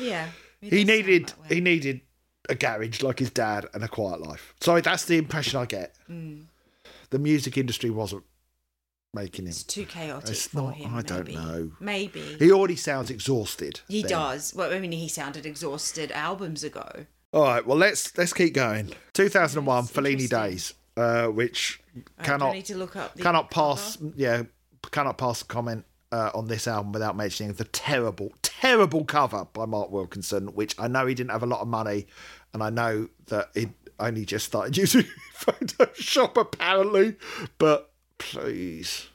[0.00, 0.28] yeah.
[0.60, 2.00] he needed he needed
[2.48, 4.54] a garage like his dad and a quiet life.
[4.60, 5.94] Sorry, that's the impression I get.
[6.10, 6.44] Mm.
[7.10, 8.24] The music industry wasn't
[9.14, 9.50] making him.
[9.50, 10.94] It's too chaotic It's for not- him.
[10.94, 11.70] I don't know.
[11.80, 13.80] Maybe He already sounds exhausted.
[13.88, 14.10] he then.
[14.10, 14.54] does.
[14.54, 17.06] Well, I mean, he sounded exhausted albums ago.
[17.32, 18.90] All right, well let's let's keep going.
[19.12, 20.28] 2001, That's Fellini.
[20.30, 21.80] Days, uh, which
[22.18, 23.18] I cannot need to look up.
[23.18, 23.76] Cannot cover.
[23.76, 23.98] pass.
[24.16, 24.44] Yeah,
[24.90, 29.66] cannot pass a comment uh, on this album without mentioning the terrible, terrible cover by
[29.66, 32.06] Mark Wilkinson, which I know he didn't have a lot of money,
[32.54, 33.68] and I know that he
[34.00, 35.04] only just started using
[35.38, 37.16] Photoshop apparently.
[37.58, 39.08] But please,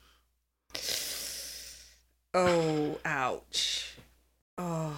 [2.34, 3.96] Oh, ouch.
[4.58, 4.98] Oh.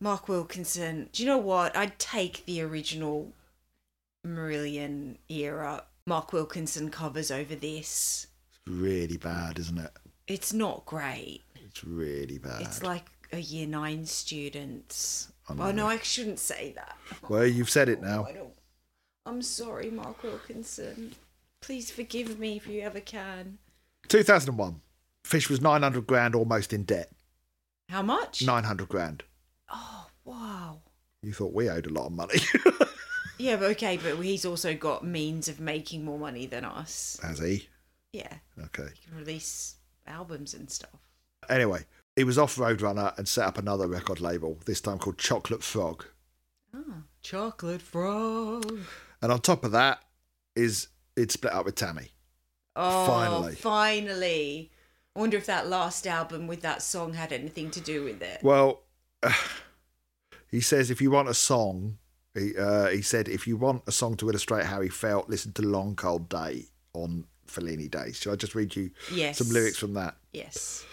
[0.00, 1.08] Mark Wilkinson.
[1.12, 1.76] Do you know what?
[1.76, 3.32] I'd take the original
[4.26, 8.26] Marillion era Mark Wilkinson covers over this.
[8.50, 9.90] it's really bad, isn't it?
[10.26, 11.42] It's not great.
[11.54, 12.60] It's really bad.
[12.62, 15.32] It's like a year nine students.
[15.48, 15.70] Oh know.
[15.70, 16.96] no, I shouldn't say that.
[17.28, 18.26] well, you've said it oh, now.
[18.26, 18.54] I don't.
[19.24, 21.14] I'm sorry, Mark Wilkinson.
[21.60, 23.58] Please forgive me if you ever can.
[24.08, 24.80] 2001,
[25.24, 27.10] Fish was 900 grand almost in debt.
[27.88, 28.44] How much?
[28.44, 29.24] 900 grand.
[29.70, 30.80] Oh wow.
[31.22, 32.38] You thought we owed a lot of money.
[33.40, 37.20] Yeah, but okay, but he's also got means of making more money than us.
[37.22, 37.68] Has he?
[38.12, 38.32] Yeah,
[38.64, 38.88] Okay.
[38.92, 39.76] he can release
[40.08, 40.98] albums and stuff.
[41.48, 41.84] Anyway,
[42.16, 46.04] he was off Roadrunner and set up another record label, this time called Chocolate Frog.
[46.74, 48.76] Oh, chocolate frog.
[49.22, 50.00] And on top of that
[50.56, 50.88] is
[51.18, 52.12] it split up with Tammy.
[52.76, 53.54] Oh, Finally.
[53.56, 54.70] finally.
[55.16, 58.40] I wonder if that last album with that song had anything to do with it.
[58.42, 58.82] Well,
[60.50, 61.98] he says if you want a song,
[62.34, 65.52] he, uh, he said if you want a song to illustrate how he felt, listen
[65.54, 68.18] to Long Cold Day on Fellini Days.
[68.20, 69.38] Shall I just read you Yes.
[69.38, 70.16] some lyrics from that?
[70.32, 70.84] Yes.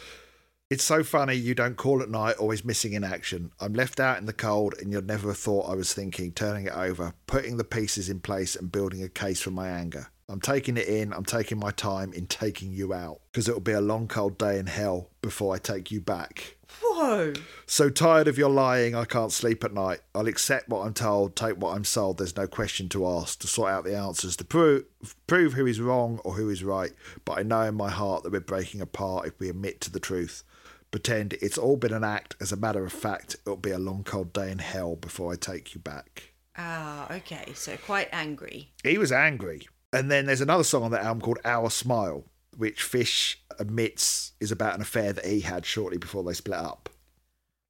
[0.72, 3.52] It's so funny you don't call at night, always missing in action.
[3.60, 6.66] I'm left out in the cold, and you'd never have thought I was thinking, turning
[6.66, 10.08] it over, putting the pieces in place, and building a case for my anger.
[10.28, 13.74] I'm taking it in, I'm taking my time in taking you out, because it'll be
[13.74, 16.58] a long, cold day in hell before I take you back.
[16.82, 17.34] Whoa.
[17.68, 20.00] So tired of your lying, I can't sleep at night.
[20.16, 22.18] I'll accept what I'm told, take what I'm sold.
[22.18, 24.86] There's no question to ask, to sort out the answers, to prove
[25.28, 26.92] prove who is wrong or who is right.
[27.24, 30.00] But I know in my heart that we're breaking apart if we admit to the
[30.00, 30.44] truth.
[30.90, 32.36] Pretend it's all been an act.
[32.42, 35.36] As a matter of fact, it'll be a long, cold day in hell before I
[35.36, 36.34] take you back.
[36.58, 37.52] Ah, okay.
[37.54, 38.72] So quite angry.
[38.84, 39.68] He was angry.
[39.96, 42.26] And then there's another song on that album called Our Smile,
[42.58, 46.90] which Fish admits is about an affair that he had shortly before they split up.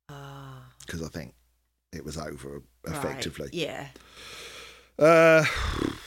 [0.09, 0.63] Ah.
[0.85, 1.35] Because I think
[1.93, 2.95] it was over right.
[2.95, 3.49] effectively.
[3.53, 3.87] Yeah.
[4.97, 5.45] Uh,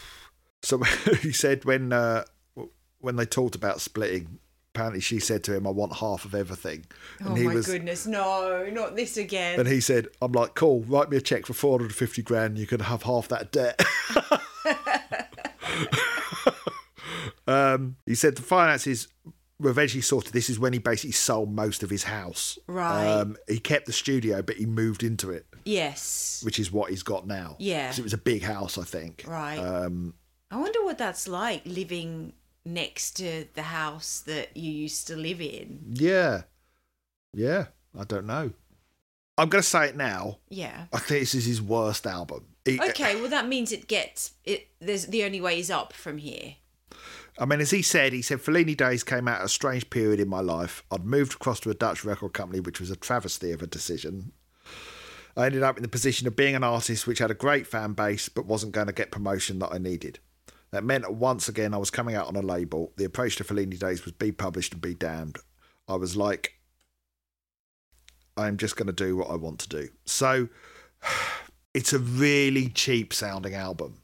[0.63, 0.79] so
[1.23, 2.25] he said when uh,
[3.01, 4.39] when they talked about splitting,
[4.75, 6.85] apparently she said to him, "I want half of everything,"
[7.21, 7.67] and oh he my was.
[7.67, 9.59] goodness, no, not this again.
[9.59, 10.83] And he said, "I'm like, cool.
[10.83, 12.59] Write me a check for 450 grand.
[12.59, 13.81] You can have half that debt."
[17.47, 19.09] um, he said the finances
[19.59, 20.33] were eventually sorted.
[20.33, 22.59] This is when he basically sold most of his house.
[22.67, 23.07] Right.
[23.07, 26.43] Um, he kept the studio, but he moved into it, Yes.
[26.45, 27.57] which is what he's got now.
[27.59, 27.89] Yeah.
[27.89, 29.25] 'Cause it was a big house, I think.
[29.27, 29.59] Right.
[29.59, 30.15] Um,
[30.51, 35.41] I wonder what that's like living next to the house that you used to live
[35.41, 35.81] in.
[35.95, 36.43] yeah.
[37.35, 37.67] Yeah.
[37.99, 38.53] I don't know.
[39.37, 40.39] I'm going to say it now.
[40.49, 40.87] Yeah.
[40.93, 42.45] I think this is his worst album.
[42.65, 44.69] He- uh, Okay, well that means it gets it.
[44.81, 46.57] There's the only way is up from here.
[47.41, 50.19] I mean, as he said, he said, Fellini Days came out at a strange period
[50.19, 50.83] in my life.
[50.91, 54.33] I'd moved across to a Dutch record company, which was a travesty of a decision.
[55.37, 57.93] I ended up in the position of being an artist which had a great fan
[57.93, 60.19] base, but wasn't going to get promotion that I needed.
[60.73, 62.93] That meant that once again I was coming out on a label.
[62.97, 65.39] The approach to Fellini Days was be published and be damned.
[65.87, 66.55] I was like,
[68.37, 69.89] I'm just going to do what I want to do.
[70.07, 70.49] So
[71.75, 74.03] it's a really cheap sounding album.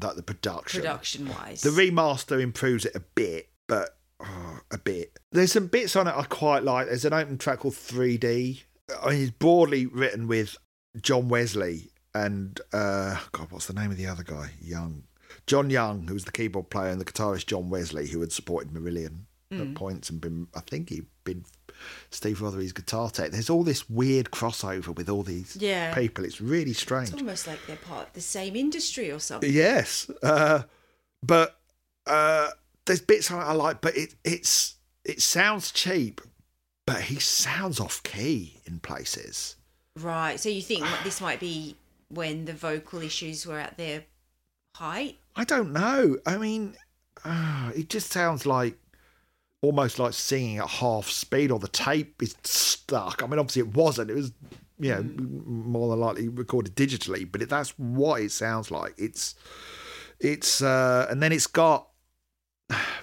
[0.00, 0.80] Like the production.
[0.80, 1.62] Production wise.
[1.62, 5.18] The remaster improves it a bit, but oh, a bit.
[5.30, 6.88] There's some bits on it I quite like.
[6.88, 8.62] There's an open track called 3D.
[9.02, 10.56] I mean, it's broadly written with
[11.00, 14.50] John Wesley and uh, God, what's the name of the other guy?
[14.62, 15.02] Young,
[15.46, 18.72] John Young, who was the keyboard player, and the guitarist John Wesley, who had supported
[18.72, 21.44] Marillion at points and been, I think he'd been
[22.10, 23.30] Steve Rothery's guitar tech.
[23.30, 25.94] There's all this weird crossover with all these Yeah.
[25.94, 26.24] people.
[26.24, 27.10] It's really strange.
[27.10, 29.52] It's almost like they're part of the same industry or something.
[29.52, 30.62] Yes, uh,
[31.22, 31.58] but
[32.06, 32.50] uh,
[32.86, 36.20] there's bits I like, but it it's it sounds cheap,
[36.86, 39.56] but he sounds off key in places.
[39.96, 40.38] Right.
[40.40, 41.76] So you think this might be
[42.08, 44.04] when the vocal issues were at their
[44.76, 45.18] height?
[45.36, 46.16] I don't know.
[46.26, 46.74] I mean,
[47.24, 48.76] uh, it just sounds like
[49.64, 53.22] almost like singing at half speed, or the tape is stuck.
[53.22, 54.10] I mean, obviously it wasn't.
[54.10, 54.32] It was
[54.78, 55.02] you know
[55.46, 58.94] more than likely recorded digitally, but it, that's what it sounds like.
[58.98, 59.34] It's
[60.20, 61.88] it's uh, and then it's got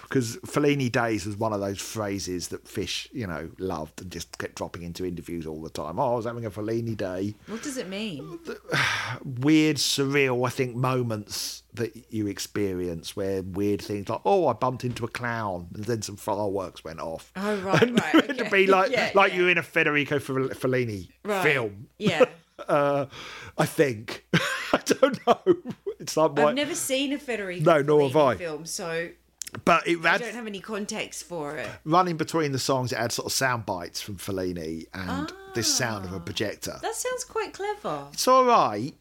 [0.03, 4.37] because Fellini Days was one of those phrases that Fish, you know, loved and just
[4.37, 5.99] kept dropping into interviews all the time.
[5.99, 7.35] Oh, I was having a Fellini day.
[7.47, 8.39] What does it mean?
[9.23, 14.83] Weird, surreal, I think, moments that you experience where weird things like, oh, I bumped
[14.83, 17.31] into a clown and then some fireworks went off.
[17.37, 17.81] Oh right,
[18.13, 18.27] right.
[18.37, 18.49] to okay.
[18.49, 19.37] be like Yeah, like yeah.
[19.39, 21.43] you're in a Federico Fel- Fellini Right.
[21.43, 21.87] film.
[21.97, 22.25] Yeah.
[22.69, 23.07] Uh,
[23.57, 24.23] I think.
[24.71, 25.41] I don't know.
[25.99, 28.35] It's like I've never seen a Federico No, nor have Fellini I.
[28.35, 29.09] film, so
[29.65, 31.67] but it I don't have any context for it.
[31.85, 32.91] running between the songs.
[32.91, 36.09] It had sort of sound bites from Fellini and this sound Ah.
[36.09, 36.77] of a projector.
[36.81, 38.07] That sounds quite clever.
[38.13, 38.93] It's all right.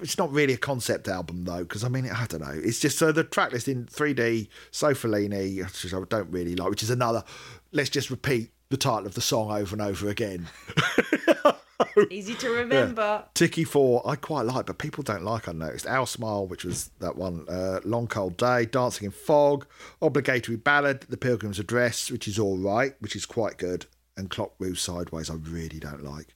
[0.00, 2.52] It's not really a concept album though, because I mean, I don't know.
[2.62, 6.70] It's just so the track list in 3D, So Fellini, which I don't really like,
[6.70, 7.24] which is another.
[7.72, 10.48] Let's just repeat the title of the song over and over again.
[12.10, 13.24] Easy to remember.
[13.34, 15.48] Tiki Four, I quite like, but people don't like.
[15.48, 15.86] I noticed.
[15.86, 17.46] Our Smile, which was that one.
[17.48, 19.66] Uh, Long Cold Day, Dancing in Fog,
[20.02, 24.52] Obligatory Ballad, The Pilgrim's Address, which is all right, which is quite good, and Clock
[24.60, 26.34] Moves Sideways, I really don't like.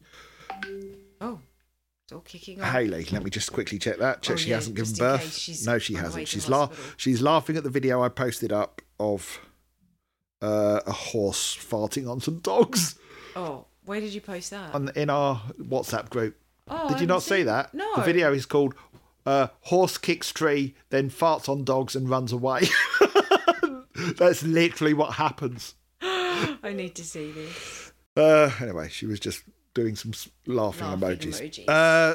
[1.21, 1.41] Oh,
[2.05, 2.71] it's all kicking off.
[2.73, 4.23] Haley, let me just quickly check that.
[4.23, 5.67] Check Oh, she yeah, hasn't given birth.
[5.67, 6.29] no, she on the way hasn't.
[6.29, 9.41] She's la- she's laughing at the video I posted up of
[10.43, 12.97] uh, a horse farting on some dogs
[13.37, 14.75] Oh, where did you post that?
[14.75, 16.37] on, in our WhatsApp group.
[16.69, 17.75] Oh, Did you not see that?
[17.75, 17.97] No.
[17.97, 18.75] The video is called
[19.27, 22.63] uh, "Horse Kicks Tree, Then Farts on Dogs and Runs Away."
[24.19, 25.75] That's literally what happens.
[26.03, 27.93] I need to see this.
[28.17, 29.43] Uh, anyway, she was just
[29.75, 30.13] doing some
[30.47, 31.41] laughing, Laughing emojis.
[31.41, 31.65] emojis.
[31.69, 32.15] Uh,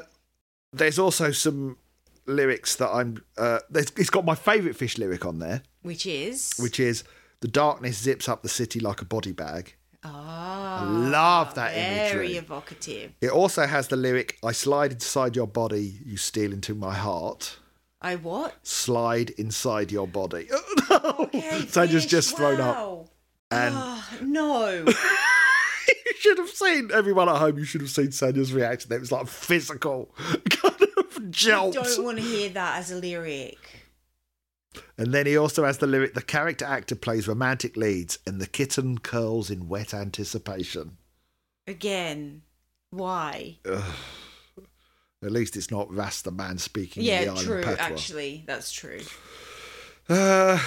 [0.73, 1.77] there's also some
[2.25, 3.23] lyrics that I'm.
[3.37, 7.03] Uh, there's, it's got my favourite fish lyric on there, Which is which is
[7.41, 11.97] "The darkness zips up the city like a body bag." Ah, love that very
[12.27, 12.37] imagery.
[12.37, 13.11] evocative.
[13.21, 17.57] It also has the lyric "I slide inside your body, you steal into my heart."
[18.01, 18.55] I what?
[18.63, 20.47] Slide inside your body.
[20.91, 23.07] Okay, Sandra's fish, just thrown up.
[23.51, 24.85] And Ah, no.
[24.87, 27.57] you should have seen everyone at home.
[27.59, 28.91] You should have seen Sandra's reaction.
[28.93, 30.09] It was like physical
[30.49, 31.77] kind of jolt.
[31.77, 33.57] I don't want to hear that as a lyric.
[34.97, 38.47] And then he also has the lyric: "The character actor plays romantic leads, and the
[38.47, 40.97] kitten curls in wet anticipation."
[41.67, 42.43] Again.
[42.91, 43.57] Why?
[45.23, 47.61] At least it's not Rasta man speaking in the Yeah, true.
[47.63, 47.83] patois.
[47.83, 49.01] Actually, that's true.
[50.07, 50.59] Uh,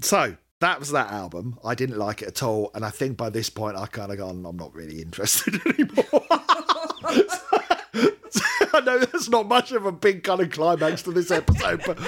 [0.00, 1.58] so that was that album.
[1.64, 4.18] I didn't like it at all, and I think by this point I kind of
[4.18, 4.44] gone.
[4.44, 6.26] I'm not really interested anymore.
[8.76, 11.98] I know that's not much of a big kind of climax to this episode, but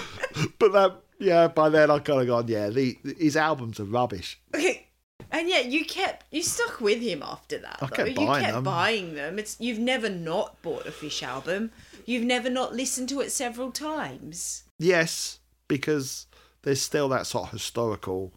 [0.59, 2.49] but that yeah, by then I kind of gone.
[2.49, 4.41] Yeah, the, his albums are rubbish.
[5.31, 7.79] And yet you kept you stuck with him after that.
[7.83, 7.97] I though.
[7.97, 8.65] kept you kept them.
[8.65, 9.39] buying them.
[9.39, 11.71] It's you've never not bought a Fish album.
[12.07, 14.65] You've never not listened to it several times.
[14.79, 16.27] Yes, because
[16.63, 18.33] there's still that sort of historical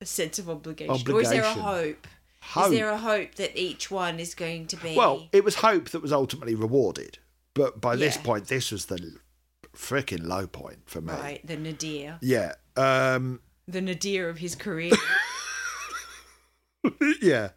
[0.00, 2.06] a sense of obligation, or is there a hope?
[2.42, 2.72] Hope.
[2.72, 4.96] Is there a hope that each one is going to be?
[4.96, 7.18] Well, it was hope that was ultimately rewarded,
[7.60, 8.22] but by this Yeah.
[8.22, 9.16] point, this was the
[9.74, 11.12] freaking low point for me.
[11.12, 12.54] right, the nadir, Yeah.
[12.76, 14.92] Um, the nadir of his career.
[17.20, 17.50] yeah,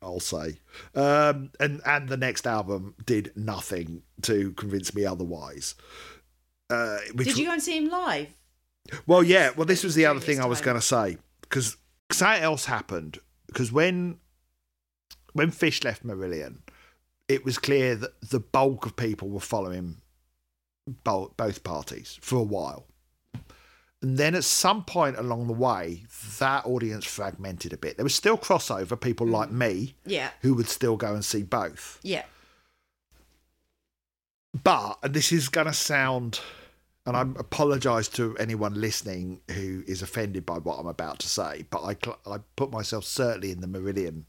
[0.00, 0.58] I'll say.
[0.94, 5.74] Um, and and the next album did nothing to convince me otherwise.
[6.68, 8.28] Uh, which Did you go and see him live?
[9.06, 9.50] Well, yeah.
[9.56, 11.76] Well, this was the other thing I was going to say because
[12.10, 13.18] something else happened.
[13.46, 14.18] Because when
[15.34, 16.60] when Fish left Marillion,
[17.28, 19.96] it was clear that the bulk of people were following
[21.04, 22.86] both, both parties for a while.
[24.02, 26.02] And then at some point along the way,
[26.40, 27.96] that audience fragmented a bit.
[27.96, 29.30] There was still crossover, people mm.
[29.30, 32.00] like me Yeah, who would still go and see both.
[32.02, 32.24] yeah.
[34.64, 36.40] But and this is going to sound,
[37.06, 41.64] and I apologise to anyone listening who is offended by what I'm about to say,
[41.70, 41.96] but I
[42.30, 44.24] I put myself certainly in the Marillion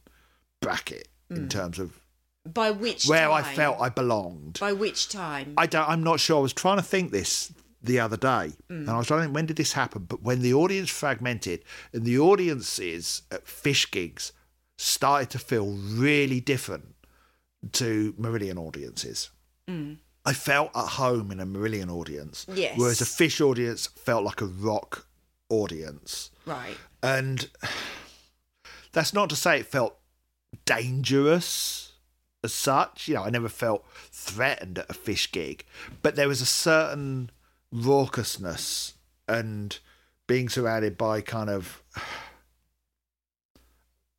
[0.62, 1.50] bracket in mm.
[1.50, 2.00] terms of
[2.46, 3.46] By which time where time?
[3.46, 4.60] I felt I belonged.
[4.60, 5.54] By which time?
[5.58, 5.88] I don't.
[5.88, 6.38] I'm not sure.
[6.38, 8.70] I was trying to think this the other day, mm.
[8.70, 10.06] and I was trying to think when did this happen.
[10.08, 11.64] But when the audience fragmented
[11.94, 14.34] and the audiences at fish gigs
[14.78, 16.96] started to feel really different
[17.72, 19.30] to Marillion audiences.
[19.70, 19.98] Mm.
[20.26, 22.78] I felt at home in a Marillion audience, Yes.
[22.78, 25.08] whereas a fish audience felt like a rock
[25.50, 26.32] audience.
[26.46, 26.78] right.
[27.02, 27.50] And
[28.92, 29.98] that's not to say it felt
[30.66, 31.93] dangerous
[32.44, 33.08] as such.
[33.08, 35.66] You know, I never felt threatened at a fish gig,
[36.02, 37.30] but there was a certain
[37.74, 38.94] raucousness
[39.28, 39.80] and
[40.28, 41.82] being surrounded by kind of.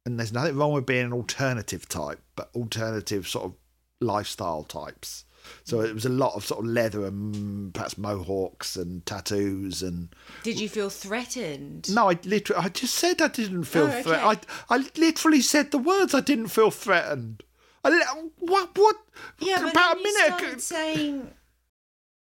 [0.07, 3.55] And there's nothing wrong with being an alternative type, but alternative sort of
[4.03, 5.25] lifestyle types.
[5.65, 10.09] So it was a lot of sort of leather and perhaps mohawks and tattoos and
[10.43, 11.95] Did you feel threatened?
[11.95, 14.03] no, I literally, I just said I didn't feel Oh, okay.
[14.03, 14.47] threatened.
[14.69, 16.15] I, I literally said the words.
[16.15, 17.43] I didn't feel threatened.
[17.85, 18.97] I, li- what, what?
[19.41, 21.31] Yeah, about a minute saying.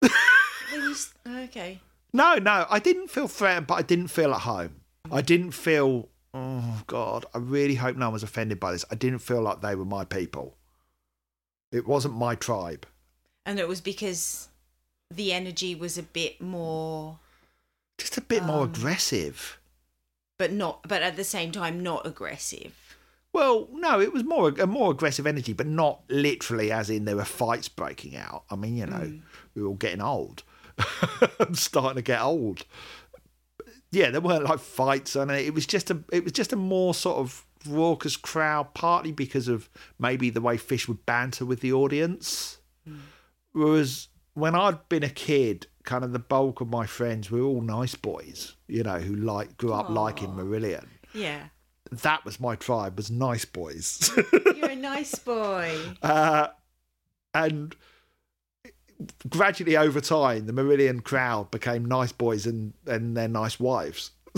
[0.72, 0.95] Then
[1.28, 1.80] okay.
[2.14, 4.78] No, no, I didn't feel threatened, but I didn't feel at home.
[5.12, 6.07] I didn't feel.
[6.34, 8.86] Oh God, I really hope no one was offended by this.
[8.89, 10.55] I didn't feel like they were my people.
[11.74, 12.86] It wasn't my tribe.
[13.45, 14.47] And it was because
[15.14, 17.20] the energy was a bit more,
[17.97, 19.59] Just a bit more Um, aggressive.
[20.39, 22.74] but not, but at the same time, not aggressive.
[23.34, 27.15] Well, no, it was more a more aggressive energy, but not literally as in there
[27.15, 28.43] were fights breaking out.
[28.49, 29.21] I mean, you know, mm.
[29.55, 30.43] we were all getting old.
[31.39, 32.65] I'm starting to get old.
[33.91, 35.45] Yeah, there weren't like fights on it.
[35.45, 39.47] It was just a it was just a more sort of raucous crowd, partly because
[39.47, 39.69] of
[39.99, 42.59] maybe the way Fish would banter with the audience.
[42.88, 42.99] Mm.
[43.53, 47.61] Whereas when I'd been a kid, kind of the bulk of my friends were all
[47.61, 51.45] nice boys, you know, who like grew up liking Marillion Yeah.
[51.91, 54.11] That was my tribe was nice boys
[54.55, 55.77] You're a nice boy.
[56.01, 56.47] uh,
[57.33, 57.75] and
[59.29, 64.11] gradually over time the Marillion crowd became nice boys and and their nice wives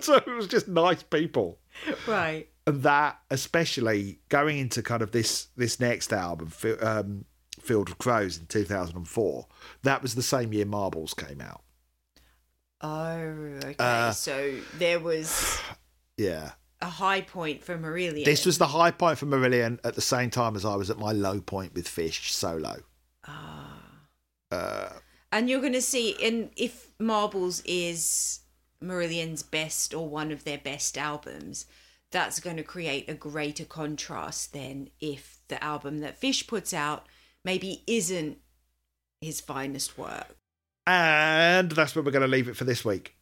[0.00, 1.58] so it was just nice people
[2.06, 2.48] Right.
[2.66, 6.50] and that especially going into kind of this this next album
[6.80, 7.24] um,
[7.60, 9.46] field of crows in 2004
[9.82, 11.62] that was the same year marbles came out
[12.80, 13.18] Oh,
[13.64, 13.74] okay.
[13.78, 15.60] Uh, so there was
[16.18, 18.24] yeah a high point for Marillion.
[18.24, 20.98] this was the high point for marillion at the same time as i was at
[20.98, 22.76] my low point with fish solo
[24.50, 24.88] uh,
[25.32, 28.40] And you're going to see, and if Marbles is
[28.82, 31.66] Marillion's best or one of their best albums,
[32.10, 37.06] that's going to create a greater contrast than if the album that Fish puts out
[37.44, 38.38] maybe isn't
[39.20, 40.36] his finest work.
[40.86, 43.14] And that's where we're going to leave it for this week.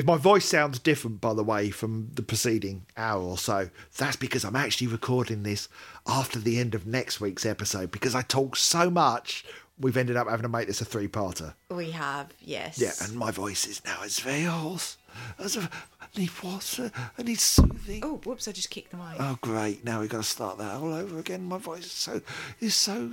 [0.00, 4.16] If my voice sounds different, by the way, from the preceding hour or so, that's
[4.16, 5.68] because I'm actually recording this
[6.06, 9.44] after the end of next week's episode because I talk so much,
[9.78, 11.52] we've ended up having to make this a three parter.
[11.68, 12.78] We have, yes.
[12.80, 14.96] Yeah, and my voice is now as very hoarse.
[15.38, 15.68] As a,
[16.00, 18.00] I need water, I need soothing.
[18.02, 18.48] Oh, whoops!
[18.48, 19.16] I just kicked the mic.
[19.18, 19.84] Oh, great.
[19.84, 21.44] Now we've got to start that all over again.
[21.44, 22.22] My voice is so,
[22.58, 23.10] is so,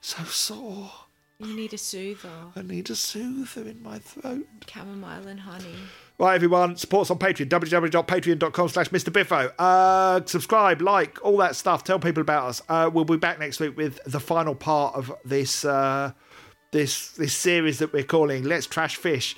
[0.00, 0.90] so sore.
[1.38, 4.46] You need a soother, I need a soother in my throat.
[4.66, 5.74] chamomile and honey.
[6.20, 9.10] Right, everyone, support us on Patreon, www.patreon.com slash Mr.
[9.10, 9.50] Biffo.
[9.58, 11.82] Uh, subscribe, like, all that stuff.
[11.82, 12.60] Tell people about us.
[12.68, 16.12] Uh, we'll be back next week with the final part of this uh,
[16.72, 19.34] this this series that we're calling Let's Trash Fish.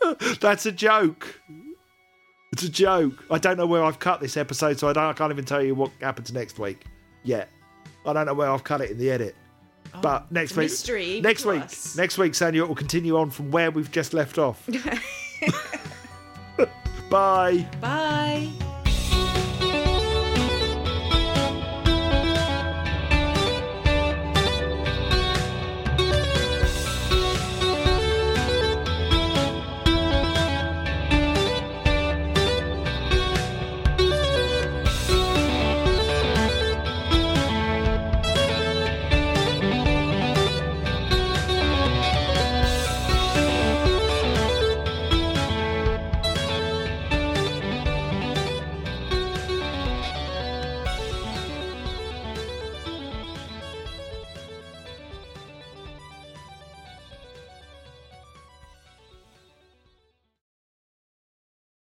[0.40, 1.38] That's a joke.
[2.54, 3.22] It's a joke.
[3.30, 5.04] I don't know where I've cut this episode, so I don't.
[5.04, 6.86] I can't even tell you what happens next week
[7.22, 7.50] yet.
[8.06, 9.36] I don't know where I've cut it in the edit.
[9.94, 10.70] Oh, but next week,
[11.22, 11.96] next week, us.
[11.96, 14.66] next week, Sonia will continue on from where we've just left off.
[17.10, 17.66] Bye.
[17.80, 18.50] Bye.